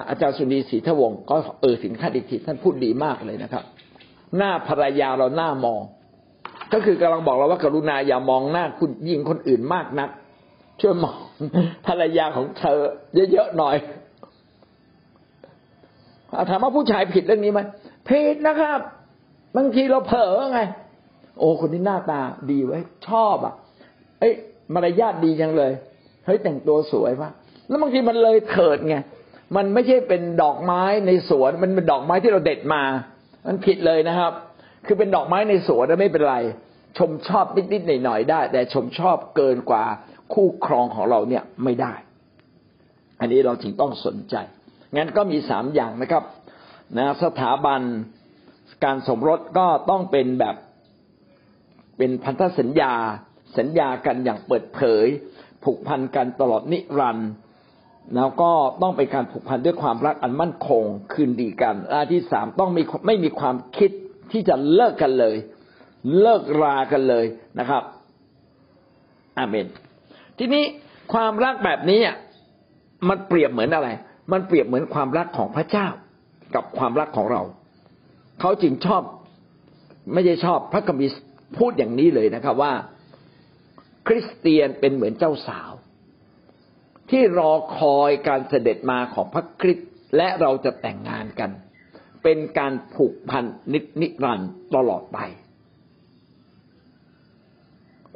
[0.09, 3.65] อาจารย์สุนีศรีทวงก็เออสินค้าดีทีท่านพูดดีมากเลยนะครับ
[4.37, 5.81] หน้าภรรยาเราหน้ามอง
[6.73, 10.11] ก็คือกำลังบอกเราว่ากรุณาอย่ามองหน้าคุณยิงคนอื่นมากนัก
[10.81, 11.19] ช่วยมอง
[11.87, 12.81] ภรรยาของเธอ
[13.33, 13.77] เยอะๆหน่อย
[16.49, 17.61] ถามว่าผู้ชายผิดเรื่องนี้ไหม
[18.09, 18.81] ผิดนะครับ
[19.57, 20.61] บางทีเราเผลอไง
[21.39, 22.21] โอ้คนนี้หน้าตา
[22.51, 22.79] ดีไว้
[23.09, 23.55] ชอบอะ
[24.21, 24.35] เอ้ย
[24.75, 25.73] มารยาทดีจังเลย
[26.29, 27.33] เฮ้ยแต่งตัวสวยมาก
[27.69, 28.97] แล้วบางทีมันเลยเถิดไง
[29.57, 32.83] มันไม่ใช่เป็นดอกไม้ในสวน มันเป็นดอกไม้ที่เราเด็ดมา
[33.47, 34.33] มันผิดเลยนะครับ
[34.87, 36.37] คือเป็นดอกไม้ในสวนไม่เป็นไร
[36.99, 39.85] ชมชอบนิดๆหน่อยๆได้ แต่ชมชอบเกินกว่า
[40.35, 41.93] คู่ครองของเราเนี่ยไม่ได้
[43.21, 44.35] อันนี้เราจึงต้องสนใจ
[44.97, 46.25] งั้นก็มีสามอย่างนะครับ
[46.99, 47.81] นะสถาบัน
[48.85, 50.57] การสมรสก็ต้องเป็นแบบ
[51.99, 52.93] เป็นพันธสัญญา
[53.59, 55.07] สัญญากันอย่างเปิดเผย
[55.65, 57.31] ผูกพันกันตลอดนิรันดร์
[58.17, 58.51] แล้วก็
[58.83, 63.91] ต้องเป็นการผูกพันด้วยความรักอันมั่นคงคืนดีกันอันที่สามต้องมีไม่มีความคิด
[64.33, 65.37] ที่จะเลิกกันเลย
[66.21, 67.25] เลิกรากันเลย
[67.59, 67.83] นะครับ
[69.39, 69.67] อาเมน
[70.39, 70.65] ทีนี้
[71.13, 72.17] ความรักแบบนี้อะ
[73.09, 73.89] มันเปรียบเหมือนอะไร
[74.33, 75.87] มันเปรียบเหมือนความรักของพระเจ้า
[76.55, 77.43] กับความรักของเรา
[78.41, 79.03] เขาจึงชอบ
[80.13, 81.23] ไม่ใช่ชอบพระกัมภีร์
[81.59, 82.73] พูดอย่างนี้เลยนะครับว่า
[84.09, 85.73] คริสเตียนเป็นเหมือนเจ้าสาว
[87.11, 91.51] ที่รอคอยการเสด็จมาของพระคริสต์และเราจะแต่งงานกัน
[92.23, 95.19] เป็นการผูกพันนินิรันดร์ตลอดไป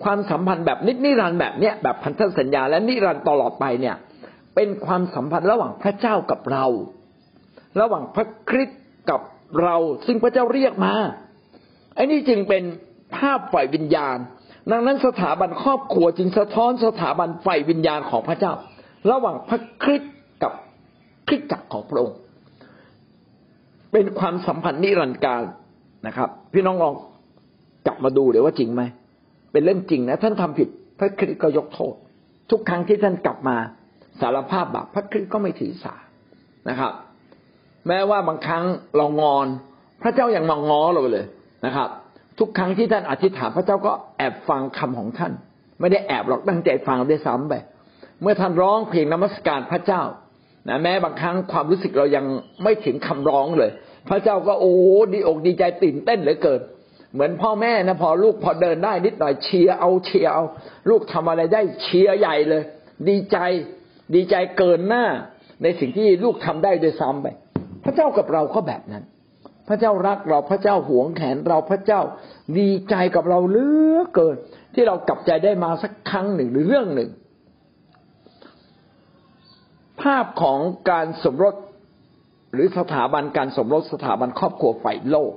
[0.02, 3.96] ความสัมพันธ์แบบนินิรันดร์แบบเนี้ยแบบพันธสัญญาและนิรันดร์ตลอดไปเนี่ย
[4.54, 6.66] เป็นความสัมพันธ์ระหว่างพระเจ้ากับเรา
[7.80, 8.80] ระหว่างพระคริสต์
[9.10, 9.20] กับ
[9.62, 9.76] เรา
[10.06, 10.94] ซึ่งพระเจ้าเรียกมา
[11.94, 12.62] ไอ้นี่จึงเป็น
[13.16, 14.18] ภาพฝ่ายวิญญาณ
[14.70, 18.52] ดังนั้นสถาบันครอบครัวจึงสะท้อนสถาบันฝ่ายวิญญาณของพระเจ้า
[19.10, 20.52] ระหว่างพระคริสต์กับ
[21.28, 22.18] คริสตจักรของพระองค์
[23.92, 25.42] เป็นความสัมพันธ์นิรันดร์การ
[26.06, 26.94] นะครับ พี่น้องลอง
[27.86, 28.82] กลับมาดูเดี๋ยวว่าจริงไหม
[29.52, 31.94] เป็นเรื่องจริงนะท่านทำผิด พระคริสต์ก็ยกโทษ
[32.50, 33.56] ทุกครั้งที่ท่านกลับมา
[34.20, 35.94] สารภาพบาปพระคริสต์ก็ไม่ถือสา
[36.68, 36.92] นะครับ
[37.88, 38.64] แม้ว่าบางครั้ง
[38.96, 39.46] เรางอน
[40.02, 41.26] พระเจ้ายังมางอเราเลย
[41.66, 41.88] นะครับ
[42.38, 45.32] ทุกครั้งที่ท่านอธิษฐานพระเจ้าก็แอบฟังคำของท่าน
[45.80, 47.54] ไม่ได้แอบหรอกตั้งใจฟังด้วยซ้ำไป
[48.22, 50.02] เมื่อท่านร้องเพลงนมัสการพระเจ้า
[50.68, 52.24] นะแม้บางครั้งความรู้สึกเรายัง
[52.62, 53.70] ไม่ถึงคำร้องเลย
[54.08, 54.74] พระเจ้าก็โอ้
[55.12, 56.60] ดีอกดีใจตื่นเต้นเหลือเกิน
[57.12, 60.44] เหมือนพ่อแม่นะพอลูกพอเดินได้นิดหน่อยเชียร์เอาเชียร์เอา
[60.90, 62.62] ลูกทำอะไรได้เชียร์ใหญ่เลย
[63.08, 63.38] ดีใจ
[64.14, 65.04] ดีใจเกินหน้า
[65.62, 67.26] ในสิ่งที่ลูกทำได้ด้วยซ้ำไป
[67.84, 69.04] พระเจ้ากับเราก็แบบนั้น
[69.68, 72.00] พระเจ้ารักเราพระเจ้าหวงแขนเราพระเจ้า
[72.58, 74.36] ดีใจกับเราเลือเกิน
[74.74, 77.10] ที่เรากลับใจได้มาสักครั้งหนึ่งหรือเรื่องหนึ่ง
[80.02, 80.58] ภาพของ
[80.90, 81.54] การสมรส
[82.52, 85.32] หรือสถาบันการสมรสสถาบันครอบครัวฝ่ายโลก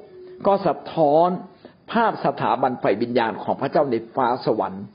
[0.48, 1.30] ก็สะท้อน
[1.92, 4.86] ภาพสถาบันฝ่ายวิญญาณของพระเจ้าในฟ้าสวรรค์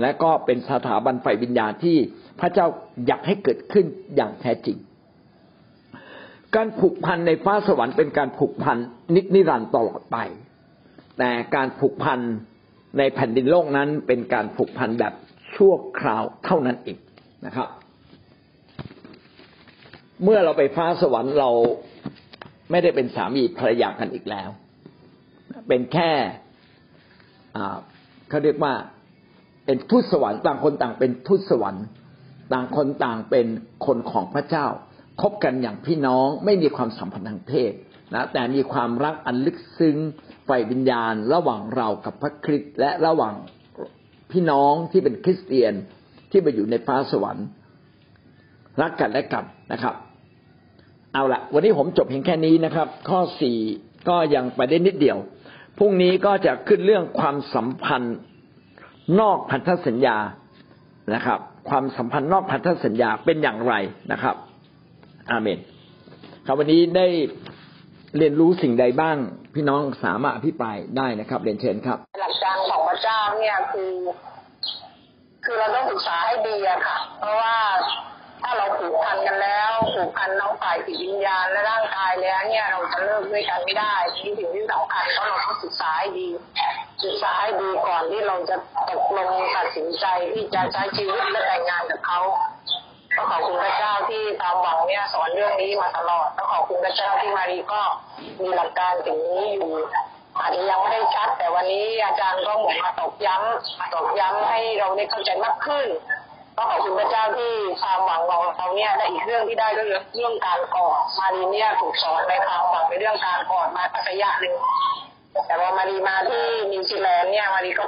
[0.00, 1.96] และก็เป็นสถาบันฝ่ายวิญญาณที่
[2.40, 2.66] พระเจ้า
[3.06, 4.76] อยากให้เกิดขึ้นอย่างแท้จริง
[6.56, 8.78] การผูกพันในฟ้าสวรรค์เป็นการผูกพัน
[9.14, 10.16] นินิรันดร์ตลอดไป
[11.18, 12.20] แต่การผูกพัน
[12.98, 15.14] ในแผ่นดินโลกนั้นเป็นการผูกพันแบบ
[15.54, 16.98] ชั่วคราวเท่านั้นเอง
[17.46, 17.68] นะครับ
[20.24, 21.50] เมื่อเราไปฟ้าสวรรค์เรา
[22.70, 24.48] ไม่ได้เป็นสามีภรรยากันอีกแล้ว
[25.68, 26.10] เป็นแค่
[28.28, 28.74] เขาเรียกว่า
[29.66, 31.84] เป็นทูตสวรรค์ต่างคนต่างเป็นทูตสวรรค์
[32.52, 33.46] ต่างคนต่างเป็น
[33.86, 34.66] คนของพระเจ้า
[35.20, 37.72] คบกันอย่างพี่น้องไม่มีความสัมพันธ์ทางเพศ
[38.14, 39.96] นะแต่มีความรักอันลึกซึ้ง
[40.46, 43.34] ไฟวิญญาณ ระหว่างเรากับพระคริสต์และระหว่าง
[44.32, 45.72] พี่น้องที่เป็นคริสเตียน
[46.30, 47.46] ที่ไปอยู่ในฟ้าสวรรค์
[48.80, 49.94] รักกันและกันนะครับ
[51.12, 53.58] เอาละวันนี้ผมจบเพียงแค่นี้นะครับ ข้อสี่
[54.08, 55.18] ก็ยังไปได้นิดเดียว
[55.78, 58.16] พรุ่งนี้ก็จะขึ้นเรื่องความสัมพันธ์
[59.20, 60.16] นอกพันธสัญญา
[61.14, 61.40] นะครับ
[61.70, 63.74] ความสัมพันธ์นอกพันธสัญญาเป็นอย่างไร
[64.12, 64.36] นะครับ
[65.30, 65.58] อาเมน
[66.46, 67.06] ครับวันนี้ได้
[68.16, 69.16] เรียนรู้สิ่งใดบ้าง
[69.54, 73.92] พี่น้องสามารถอภิปรายได้นะครับเรียนเชิญครับ หลักการของพระเจ้าเนี่ยคือ
[75.44, 77.54] คือเราต้องศึกษาให้ดีอะค่ะ เพราะว่า
[78.42, 86.28] ถ้าเราผูกพันกันแล้วผูกพันน้องฝ่ายจิตวิญญาณและร่างกายแล้ว เนี่ยเราจะเลิกด้วยกันไม่ได้ที่สิ่งที่สำคัญก็เราต้องศึกษาให้ดี
[87.04, 88.56] ศึกษาให้ดีก่อนที่เราจะ
[88.90, 92.20] ตกลงตัดสินใจที่จะใช้ชีวิตและแต่งงานกับเขา
[93.18, 97.82] ต้อขอบคุณพระเจ้าที่ตามหวังเนี่ยสอนเรื่องนี้มาตลอดต้องขอบคุณพระเจ้าที่มารีก็
[98.42, 99.70] มีหลักการสิ่งนี้อยู่
[100.38, 105.86] อาจจะยังไม่ได้ชัด แต่วันนี้อาจารย์ก็เหมือนมาตอกย้ำตอกย้ำให้เราได้เข้าใจมากขึ้น
[106.56, 114.54] ก็ขอบคุณพระเจ้าที่ความหวังของเราเนี่ยและอีกเรื่องที่ได้ก็คือเรื่องการกอดมารีเนี่ยถูกสอนในความหวังในเรื่องการกอดมาสักระยะหนึ่ง
[115.46, 117.84] แต่พอมารีมาที่นิวซีแลนด์เนี่ยมารีก็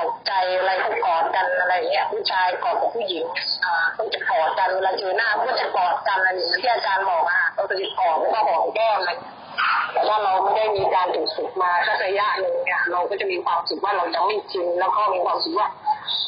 [0.00, 3.24] ตกใจอะไรเขากอดกันอะไรเงี้ยผู้ชายกอดกับผู้หญิง
[3.64, 9.12] อ่าก็จะกอดกันเวลาเจอหน้าก็จะกอดกันอะไรอย่างที่อาจารย์บอกอะก็จะกอดแล้วก็หอมแก้มอะไร
[9.92, 15.68] แต่ถ้าเราไม่ได้มีการถูกฝึกมาสักระยะหนึ่งเนี่ยเราก็จะมีความสึกว่าเราจะไม่ชินแล้วก็มีความสึกว่า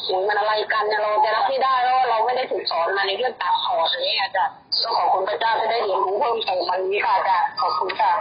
[0.07, 4.53] ถึงมันอะไรกันเนี่ยเราจะรับไม่ได้แล้วเราไม่ได้ถูกสอนมาในเรื่องตัดคอดอย่างนี้อาจารย์
[4.83, 8.11] ต้องขอบคุณพระเจ้าที่ได้เรียนรู้เพิ่มเติมมันนี้ค่ะอาจารย์ขอบคุณค่ะ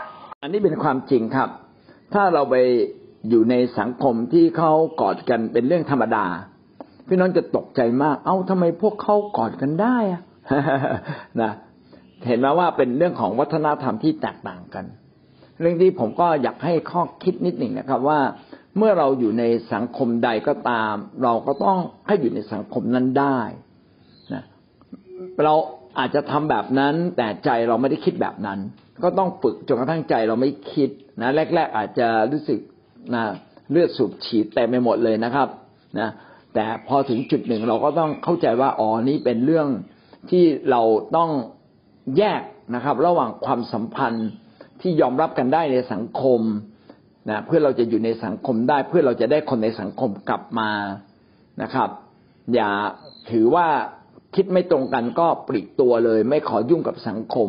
[0.43, 1.49] อันนี้เป็นความจริงครับ
[2.15, 2.57] ถ้าเราไป
[3.29, 6.27] อยู่ในสังคมที่เขากอดกันเป็นเรื่องธรรมดา
[7.07, 10.23] พี่น้องจะตกใจมาก เอ้าทำไมพวกเขากอดกันได้อะ
[11.43, 11.53] นะ
[12.27, 14.85] เห็นไหมว่าเป็นเรื่องของวัฒนธรรมที่แตกต่างกัน
[15.61, 18.21] เรื่องที่ผมก็อยากให้ข้อคิดนิดหนึ่งนะครับว่า
[18.77, 23.41] เมื่อเราอยู่ในสังคมใดก็ตาม เราก็ต้องให้อยู่ในสังคมนั้นได้
[24.35, 24.45] นะ
[25.45, 25.55] เรา
[25.99, 28.59] อาจจะทำแบบนั้น แต่ใจเราไม่ได้คิดแบบนั้น
[29.03, 30.91] ก็ต้องฝึกจนกระทั่งใจเราไม่คิด
[31.21, 32.61] นะแรก ๆ อาจจะรู้สึก
[33.15, 33.25] นะ
[33.71, 35.49] เลือดสูบฉีดแต่ไม่หมดเลยนะครับ
[35.99, 36.09] นะ
[36.55, 39.69] แต่พอถึงจุดหนึ่งเราก็ต้องเข้าใจว่าอ๋อนี่เป็นเรื่อง
[40.31, 40.83] ที่เรา
[41.17, 41.31] ต้อง
[42.19, 42.43] แยก
[42.75, 44.29] นะครับ ระหว่างความสัมพันธ์
[44.81, 46.41] ที่ยอมรับกันได้ในสังคม
[47.31, 50.71] นะเพื่อเราจะอยู่ในสังคมได้ เพื่อเราจะได้คนในสังคมกลับมา
[51.63, 51.89] นะครับ
[52.55, 52.71] อย่า
[53.31, 53.67] ถือว่า
[54.35, 57.49] คิดไม่ตรงกันก็ปลีกตัวเลย ไม่ขอยุ่งกับสังคม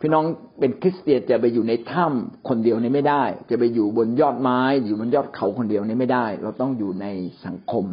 [0.00, 0.24] พี่น้อง
[0.58, 7.06] เป็นคริสเตียนจะไปอยู่ในถ้ำคนเดียวนี่ไม่ได้ จะไปอยู่บนยอดไม้ อยู่บนยอดเขาคนเดียวนี่ไม่ได้ เราต้องอยู่ใน
[7.44, 7.84] สังคม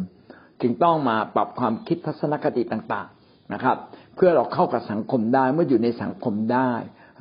[0.60, 3.76] จึงต้องมาปรับความคิดทัศนคติต่างๆนะครับ
[4.16, 6.70] เพื่อเราเข้ากับสังคมได้เมื่ออยู่ในสังคมได้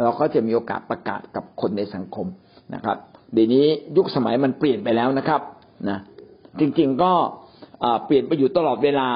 [0.03, 2.27] เราก็จะมีโอกาสประกาศกับคนในสังคม
[2.73, 2.97] นะครับ
[3.33, 3.65] เดี๋ยวนี้
[3.97, 5.41] ยุคสมัยมันเปลี่ยนไปแล้วนะครับ
[5.89, 5.99] นะ
[6.59, 7.11] จริงๆก็
[8.05, 9.09] เปลี่ยนไปอยู่ตลอดเวลา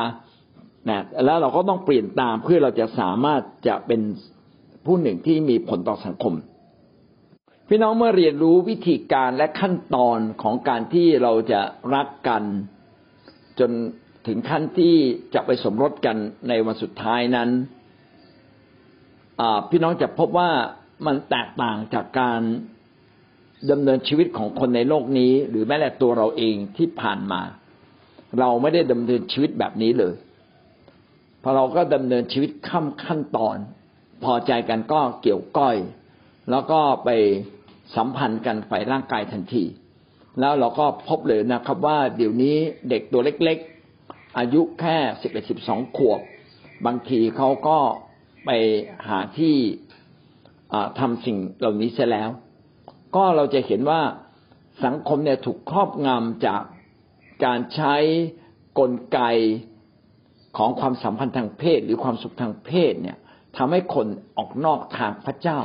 [0.89, 4.01] นะแล้วเราก็ต้องเปลี่ยนตามเพื่อเราจะสามารถจะเป็น
[4.86, 6.34] ผู้หนึ่งที่มีผลต่อสังคม
[7.67, 11.61] พี่น้องเมื่อเรียนรู้วิธีการและขั้นตอนของการที่เราจะ
[11.93, 12.43] รักกัน
[13.59, 13.71] จน
[14.27, 14.95] ถึงขั้นที่
[15.34, 16.17] จะไปสมรสกัน
[16.49, 17.49] ในวันสุดท้ายนั้น
[19.69, 20.49] พี่น้องจะพบว่า
[21.05, 22.41] มันแตกต่างจากการ
[23.71, 27.41] ดำเนินชีวิตของคนในโลกนี้ หรือแม้แต่ตัวเราเองที่ผ่านมา
[28.39, 30.15] เราไม่ได้ดำเนินชีวิตแบบนี้เลย
[31.43, 33.57] พอเราก็ดำเนินชีวิตขั้นขั้นตอน
[34.24, 35.78] พอใจกันก็เกี่ยวก้อย
[36.51, 37.09] แล้วก็ไป
[37.95, 39.63] สัมพันธ์กันฝ่ายร่างกายทันที
[40.39, 42.55] แล้วเราก็พบเลยนะครับว่าเดี๋ยวนี้
[42.89, 46.20] เด็กตัวเล็กๆ อายุแค่สิบเอ็ดสิบสองขวบ
[46.86, 47.78] บางทีเขาก็
[48.45, 48.49] ไป
[49.07, 49.55] หาที่
[50.99, 52.30] ทำสิ่งเหล่านี้เสียแล้ว
[53.15, 54.01] ก็เราจะเห็นว่า
[54.86, 56.61] สังคมเนี่ยถูกครอบงำจาก
[57.45, 57.95] การใช้
[58.80, 59.20] กลไก
[60.57, 63.17] ของความสัมพันธ์ทางเพศ หรือความสุขทางเพศเนี่ย
[63.60, 64.07] ทำให้คน
[64.38, 65.60] ออกนอกทางพระเจ้า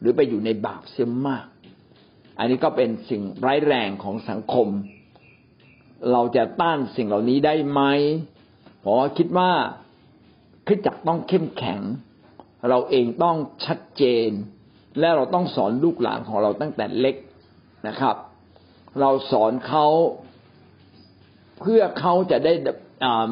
[0.00, 1.46] หรือไปอยู่ในบาปเสียมาก
[2.38, 4.68] อันนี้ก็เป็นสิ่งร้ายแรงของสังคม
[6.12, 7.80] เราจะต้านสิ่งเหล่านี้ได้ไหม
[8.80, 9.50] เพราะว่าคิดว่า
[10.66, 11.80] คิดจักต้องเข้มแข็ง
[12.68, 14.30] เราเองต้องชัดเจน
[14.98, 17.16] และเราต้องสอนลูกหลานของเราตั้งแต่เล็ก
[17.88, 18.16] นะครับ
[19.00, 19.86] เราสอนเขา
[21.60, 22.54] เพื่อเขาจะได้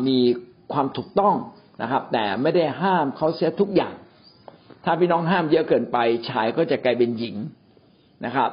[0.08, 0.18] มี
[0.72, 1.34] ความถูกต้อง
[1.82, 3.94] นะครับ แต่ไม่ได้ห้ามเขาเสียทุกอย่าง
[4.84, 5.98] ถ้าพี่น้องห้ามเยอะเกินไป
[6.30, 7.36] ชายก็จะกลายเป็นหญิง
[8.24, 8.50] นะครับ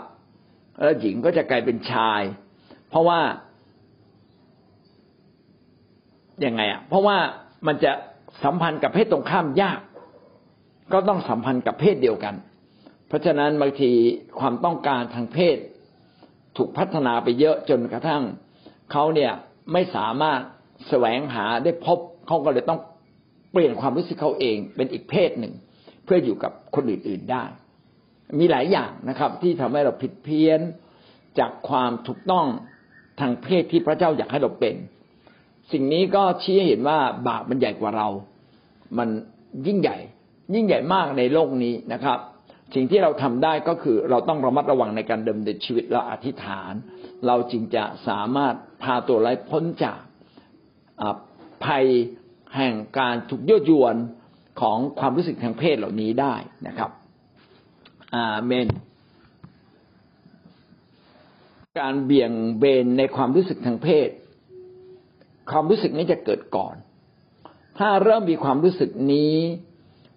[0.84, 2.22] แล้วหญิงก็จะกลายเป็นชาย
[2.90, 3.20] เพราะว่า
[6.46, 7.18] ยังไงอะ เพราะว่า
[7.68, 7.92] มันจะ
[8.44, 9.80] สัมพันธ์กับเพศตรงข้ามยาก
[10.94, 12.36] ก็ต้องสัมพันธ์กับเพศเดียวกัน
[13.08, 13.92] เพราะฉะนั้นบางที
[14.40, 15.58] ความต้องการทางเพศ
[16.58, 18.24] ถูกพัฒนาไปเยอะจนกระทั่ง
[18.92, 19.32] เขาเนี่ย
[19.74, 20.40] ไม่สามารถ
[20.88, 22.80] แสวงหาได้พบเขาก็เลยต้อง
[23.56, 25.54] เปลี่ยนความรู้สึกเขาเองเป็นอีกเพศหนึ่ง
[26.06, 27.44] เพื่ออยู่กับคนอื่นๆได้
[28.40, 30.60] มีหลายอย่างนะครับ ที่ทำให้เราผิดเพี้ยน
[31.40, 32.46] จากความถูกต้อง
[33.20, 34.76] ทางเพศที่พระเจ้าอยากให้เราเป็น
[35.72, 38.08] สิ่งนี้ก็ชี้ให้เห็นว่าบาปมันใหญ่กว่าเรา
[38.98, 39.10] มัน
[39.68, 39.98] ยิ่งใหญ่
[40.54, 42.20] ยิ่งใหญ่มากในโลกนี้นะครับ
[42.76, 46.74] สิ่งที่เราทำได้ก็คือเราต้องระมัดระวังในการดำเนินชีวิตและอธิษฐาน
[47.28, 50.00] เราจึงจะสามารถพาตัวไร้พ้นจาก
[51.66, 51.86] ภัย
[52.56, 53.96] แห่งการถูกยั่วยวน
[54.62, 56.36] ของความรู้สึกทางเพศเหล่านี้ได้
[56.68, 56.92] นะครับ
[58.16, 58.68] อาเมน
[61.80, 64.10] การเบี่ยงเบนในความรู้สึกทางเพศ
[65.52, 66.76] ความรู้สึกนี้จะเกิดก่อน
[67.78, 69.36] ถ้าเริ่มมีความรู้สึกนี้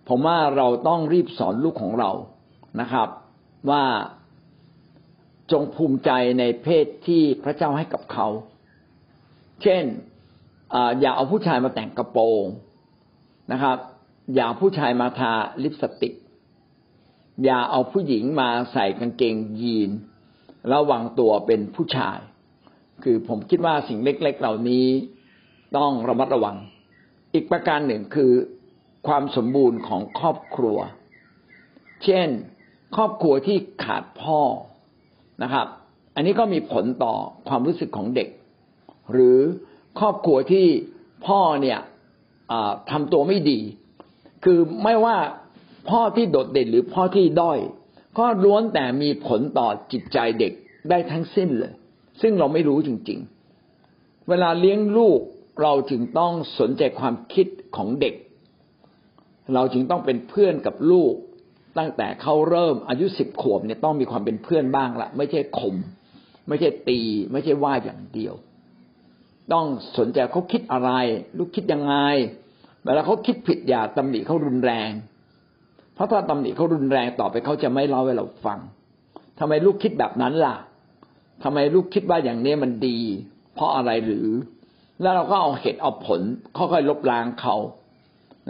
[0.09, 2.11] ผมว่าเราต้องรีบสอนลูกของเรา
[2.80, 3.09] นะครับ
[3.70, 3.84] ว่า
[5.53, 8.28] จงภูมิใจในเพศที่พระเจ้าให้กับเขา
[9.62, 9.84] เช่น
[11.01, 12.47] อย่าเอาผู้ชายมาแต่งกระโปรง
[13.53, 13.77] นะครับ
[14.35, 16.14] อย่าผู้ชายมาทาลิปสติก
[17.45, 19.91] อย่าเอาผู้หญิงมาใส่กางเกงยีน
[20.73, 22.19] ระวังตัวเป็นผู้ชาย
[23.03, 24.87] คือผมคิดว่าสิ่งเล็ก ๆ เหล่านี้
[25.77, 26.57] ต้องระมัดระวัง
[27.35, 28.33] อีกประการหนึ่งคือ
[29.07, 30.79] ความสมบูรณ์ของครอบครัว
[32.05, 32.29] เช่น
[32.97, 34.41] ครอบครัวที่ขาดพ่อ
[35.43, 35.66] นะครับ
[36.14, 37.14] อันนี้ก็มีผลต่อ
[37.49, 38.29] ความรู้สึกของเด็ก
[39.12, 39.39] หรือ
[39.99, 40.66] ครอบครัวที่
[41.26, 41.78] พ่อเนี่ย
[42.90, 43.61] ทำตัวไม่ดี
[44.44, 45.16] คือไม่ว่า
[45.90, 47.59] พ่อที่โดดเด่นหรือพ่อที่ด้อย
[48.18, 50.53] ก็ล้วนแต่มีผลต่อจิตใจเด็ก
[50.90, 51.72] ได้ทั้งสิ้นเลย
[52.20, 53.18] ซึ่งเราไม่รู้จริง
[53.74, 55.20] ๆ เวลาเลี้ยงลูก
[55.62, 57.46] เราจึงต้องสนใจความคิด
[57.76, 58.14] ของเด็ก
[59.55, 61.12] เราจึงต้องเป็นเพื่อนกับลูก
[61.78, 65.76] ตั้งแต่เขาเริ่มอายุสิบขวบเนี่ยต้องมีความเป็นเพื่อนบ้างละไม่ใช่ข่ม
[66.49, 67.01] ไม่ใช่ตี
[67.32, 68.34] ไม่ใช่ว่าอย่างเดียว
[69.53, 69.66] ต้อง
[69.99, 70.90] สนใจเขาคิดอะไร
[71.38, 71.94] ลูกคิดยังไง
[72.84, 74.90] เวลาเขาคิดผิดอย่าตำหนิเขารุนแรง
[75.94, 78.59] เพราะถ้าตำหนิเขารุนแรงต่อไปเขาจะไม่เล่าให้เราฟัง
[79.38, 80.57] ทำไมลูกคิดแบบนั้นล่ะ
[81.42, 82.99] ทำไมลูกคิดว่าอย่างนี้มันดี
[83.55, 84.28] เพราะอะไรหรือ
[85.03, 86.20] แล้วเราก็เอาเหตุเอาผล
[86.57, 87.57] ค่อยๆลบล้างเขา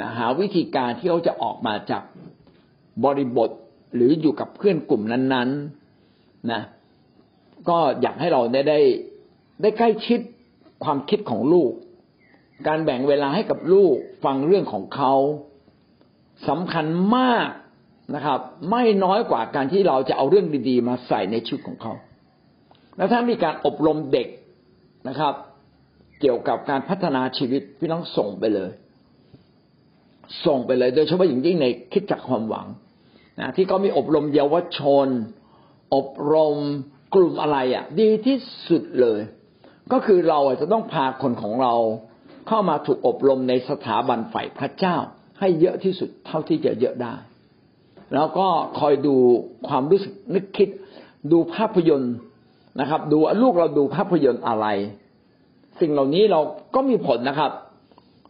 [0.00, 2.02] นะหาวิธีการที่เขาจะออกมาจาก
[3.04, 3.50] บริบท
[3.94, 5.50] หรืออยู่กับเพื่อนกลุ่มนั้น
[6.00, 6.62] ๆนะ
[7.68, 8.80] ก็อยากให้เราได้ได้
[9.62, 10.20] ได้ใกล้ชิด
[10.84, 11.72] ความคิดของลูก
[12.66, 15.14] การแบ่งเวลาให้กับลูกฟังเรื่องของเขา
[16.48, 17.48] สำคัญมาก
[18.14, 21.92] นะครับ ไม่น้อยกว่าการที่เราจะเอาเรื่องดีๆ มาใส่ในชีวิตของเขา
[22.96, 24.28] แล้วถ้ามีการอบรมเด็ก
[25.08, 25.34] นะครับ
[26.20, 28.70] เกี่ยวกับการพัฒนาชีวิตพี่น้องส่งไปเลย
[30.46, 32.66] ส่งไปเลย โดยเฉพาะอย่างยิ่งในคิดจักความหวัง
[33.40, 35.08] นะที่เขามีอบรมเยาวชน
[35.94, 36.56] อบรม
[37.14, 38.36] กลุ่มอะไรอะ ดีที่
[38.68, 39.20] สุดเลย
[39.92, 41.74] ก็คือเราจะต้องพาคนของเรา
[42.48, 44.96] เข้ามาถูกอบรมในสถาบันฝ่ายพระเจ้า
[45.38, 47.14] ให้เยอะที่สุดเท่าที่จะเยอะได้
[48.14, 48.46] แล้วก็
[48.78, 49.16] คอยดู
[49.68, 50.68] ความรู้สึกนึกคิด
[51.32, 52.14] ดูภาพยนตร์
[52.80, 54.66] นะครับ ดูลูกเราดูภาพยนตร์อะไร
[55.80, 56.40] สิ่งเหล่านี้เรา
[56.74, 57.52] ก็มีผลนะครับ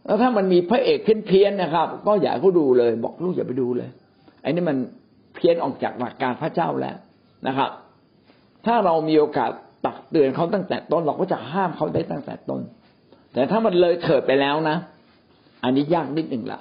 [0.05, 3.89] แล้วถ้ามันมีพระเอกเพี้ยนๆนะครับ ก็อย่าเขาดูเลย บอกลูกอย่าไปดูเลย
[4.41, 4.77] ไอ้นี่มัน
[5.35, 6.97] เพี้ยนออกจากหลักการพระเจ้าแล้ว
[7.47, 7.69] นะครับ
[8.65, 9.51] ถ้าเรามีโอกาส
[9.85, 12.61] ตักเตือนเขาตั้งแต่ต้นเราก็จะห้ามเขาได้ตั้งแต่ต้น
[13.33, 14.77] แต่ถ้ามันเลยเถิดไปแล้วนะ
[15.63, 16.59] อันนี้ยากนิดหนึ่งละ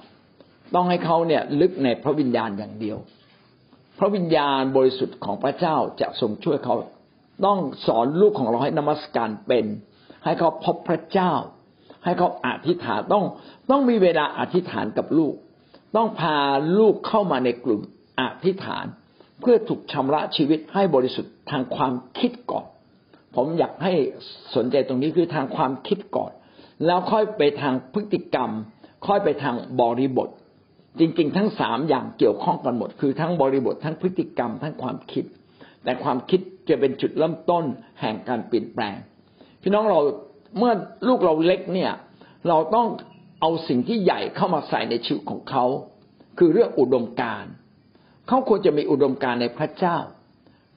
[0.74, 2.98] ต้องให้เขาเนี่ยลึกในพระวิญญาณอย่างเดียว
[3.98, 6.74] พระวิญญาณบริสุทธิ์ของพระเจ้าจะทรงช่วยเขา
[7.46, 9.66] ต้องสอนลูกของเราให้นมัสการเป็น
[10.24, 11.32] ให้เขาพบพระเจ้า
[12.04, 13.24] ให้เขาอธิษฐานต้อง
[13.70, 15.34] ต้องมีเวลาอธิษฐานกับลูก
[15.96, 16.36] ต้องพา
[16.78, 17.80] ลูกเข้ามาในกลุ่ม
[18.20, 18.86] อธิษฐาน
[19.40, 22.66] เพื่อถูกชำระชีวิตให้บริสุทธิ์ทางความคิดก่อน
[23.37, 23.93] ผมอยากให้
[24.55, 26.33] สนใจตรงนี้คือทางความคิดก่อน
[26.87, 28.51] แล้วค่อยไปทางพฤติกรรม
[29.07, 30.29] ค่อยไปทางบริบท
[30.99, 35.24] จริง ๆ ทั้งสามอย่างเกี่ยวข้องกันหมด คือทั้งบริบททั้งพฤติกรรม ทั้งความคิด
[35.85, 37.64] แต่ความคิดจะเป็นจุดเริ่มต้น
[38.01, 38.97] แห่งการเปลี่ยนแปลง
[39.62, 40.01] พี่น้องเรา
[40.59, 40.72] เมื่อ
[41.09, 41.93] ลูกเราเล็กเนี่ย
[42.49, 42.87] เราต้อง
[43.41, 45.64] เอาสิ่งที่ใหญ่เข้ามาใส่ในชีวิตของเขา
[46.39, 47.45] คือเรื่องอุดมการ
[48.29, 49.97] เขาควรจะมีอุดมการในพระเจ้า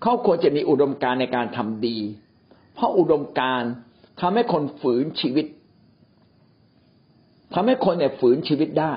[0.01, 1.97] เขาควรจะมีอุดมการในการทำดี
[2.81, 3.71] ราะอุดมการณ์
[4.21, 5.45] ทำให้คนฝืนชีวิต
[7.53, 8.93] ทำให้คนเนี่ยฝืนชีวิตได้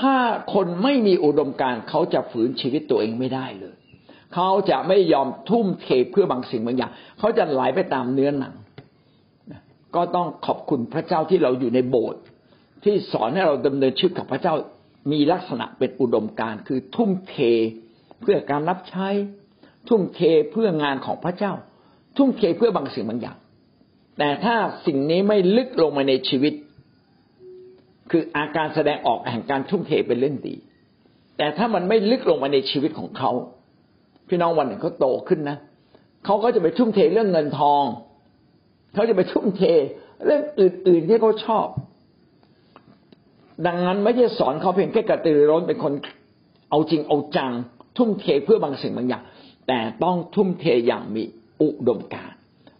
[0.00, 0.14] ถ้า
[0.54, 3.76] คนไม่มีอุดมการเขาจะฝืนชีวิตตัวเองไม่ได้เลย
[4.34, 8.54] เขาจะไม่ยอมทุ่มเทเพื่อบางสิ่งบางอย่าง เขาจะไหลไปตามเนื้อหนัง
[9.96, 12.22] ก็ต้องขอบคุณพระเจ้าที่เราอยู่ในโบสถ์
[12.84, 14.54] ที่สอนให้เราดำเนินชีวิตกับพระเจ้า
[15.12, 17.36] มีลักษณะเป็นอุดมการคือทุ่มเท
[18.20, 19.08] เพื่อการรับใช้
[19.88, 21.52] ทุ่มเทเพื่องานของพระเจ้า
[22.18, 23.36] ทุ่มเทเพื่อบางสิ่งบางอย่าง
[24.18, 24.56] แต่ถ้า
[24.86, 26.54] สิ่งนี้ไม่ลึกลงมาในชีวิต
[28.10, 30.54] คืออาการแสดงออกแห่งการทุ่มเทเป็นเล่นดี
[31.36, 33.30] แต่ถ้ามันไม่ลึกลงมาในชีวิตของเขา
[34.28, 35.56] พี่น้องวันหนึ่งเขาโตขึ้นนะ
[36.24, 37.84] เขาก็จะไปทุ่มเทเรื่องเงินทอง
[38.94, 39.62] เขาจะไปทุ่มเท
[40.24, 41.66] เรื่องอื่น ๆที่เขาชอบ
[43.66, 45.92] ดังนั้นไม่ใช่สอนเขาเพียงแค่กระตือร้นเป็นคน
[46.70, 47.52] เอาจริงเอาจัง
[47.98, 49.22] ทุ่มเทเพื่อบางสิ่งบางอย่าง
[49.68, 51.24] แต่ต้องทุ่มเทอย่างมี
[51.62, 52.32] อุดมการ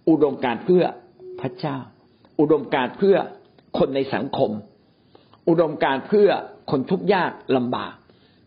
[0.09, 0.85] อุดมการเพื่อ
[1.41, 1.77] พระเจ้า
[2.41, 3.17] อุดมการเพื่อ
[3.79, 4.51] คนในสังคม
[5.49, 6.29] อุดมการเพื่อ
[6.71, 7.95] คนทุกข์ยากลำบาก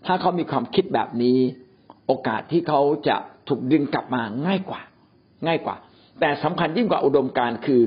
[0.06, 1.38] ถ้าเขามีความคิดแบบนี้
[2.08, 3.18] โอกาสที่เขาจะ
[3.48, 4.82] ถูกดึงกลับมาง่ายกว่า
[5.48, 5.76] ง่ายกว่า
[6.20, 7.82] แต่สำคัญยิ่งกว่าอุดมการคือ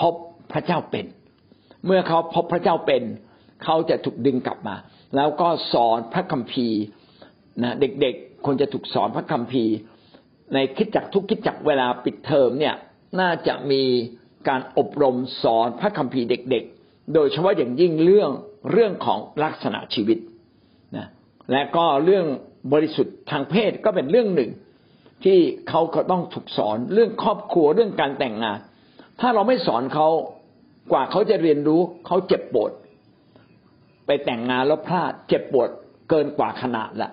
[0.00, 0.14] พบ
[0.52, 1.06] พระเจ้าเป็น
[1.86, 3.02] เมื่อเขาพบพระเจ้าเป็น
[3.64, 4.76] เขาจะถูกดึงกลับมา
[5.16, 6.80] แล้วก็สอนพระคัมภีร์
[7.62, 9.74] นะเด็กๆควรจะถูกสอนพระคัมภีร์
[10.54, 12.74] ในคิดจักทุกคิดจักเวลาปิดเทอมเนี่ย
[13.20, 13.82] น่าจะมี
[14.48, 18.30] การอบรมสอนพระคัมภีร์เด็ก ๆ โดยเฉพาะอย่างยิ่งเรื่อง
[18.72, 20.18] เรื่องของลักษณะชีวิต
[20.96, 21.06] นะ
[21.52, 22.26] และก็เรื่อง
[22.72, 24.50] บริสุทธิ์ทางเพศก็เป็นเรื่องหนึ่ง
[25.24, 25.38] ที่
[25.68, 28.58] เขาก็ต้องถูกสอนเรื่องครอบครัวเรื่องการแต่งงาน
[29.20, 30.08] ถ้าเราไม่สอนเขา
[30.92, 32.72] กว่าเขาจะเรียนรู้เขาเจ็บปวด
[34.06, 35.68] ไปแต่งงานแล้วพลาดเจ็บปวด
[36.10, 37.10] เกินกว่าขนาดละ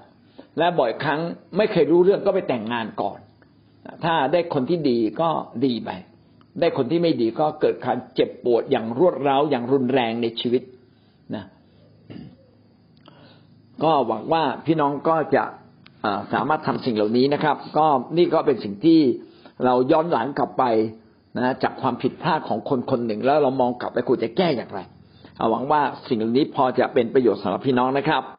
[0.57, 1.19] และบ่อยครั้ง
[1.57, 3.19] ไม่เคยรู้เรื่องก็ไปแต่งงานก่อน
[4.03, 5.29] ถ้าได้คนที่ดีก็
[5.65, 5.89] ดีไป
[6.59, 10.63] ได้คนที่ไม่ดีก็เกิดการเจ็บปวดอย่างรวดร้าวอย่างรุนแรงในชีวิต
[11.35, 11.43] นะ
[13.83, 15.43] ก็หวังว่าพี่น้องก็จะ
[16.33, 18.99] สามารถทำสิ่งเหล่านี้นะครับ ก็นี่ก็เป็นสิ่งที่
[19.65, 20.63] เราย้อนหลังกลับไป
[21.37, 24.79] นะจากความผิดพลาดของคนคนหนึ่ง แล้วเรามองกลับไปควรจะแก้อย่างไร
[25.51, 28.23] หวังว่าสิ่งเหล่านี้พอจะเป็นประโยชน์สำหรับพี่น้องนะครับ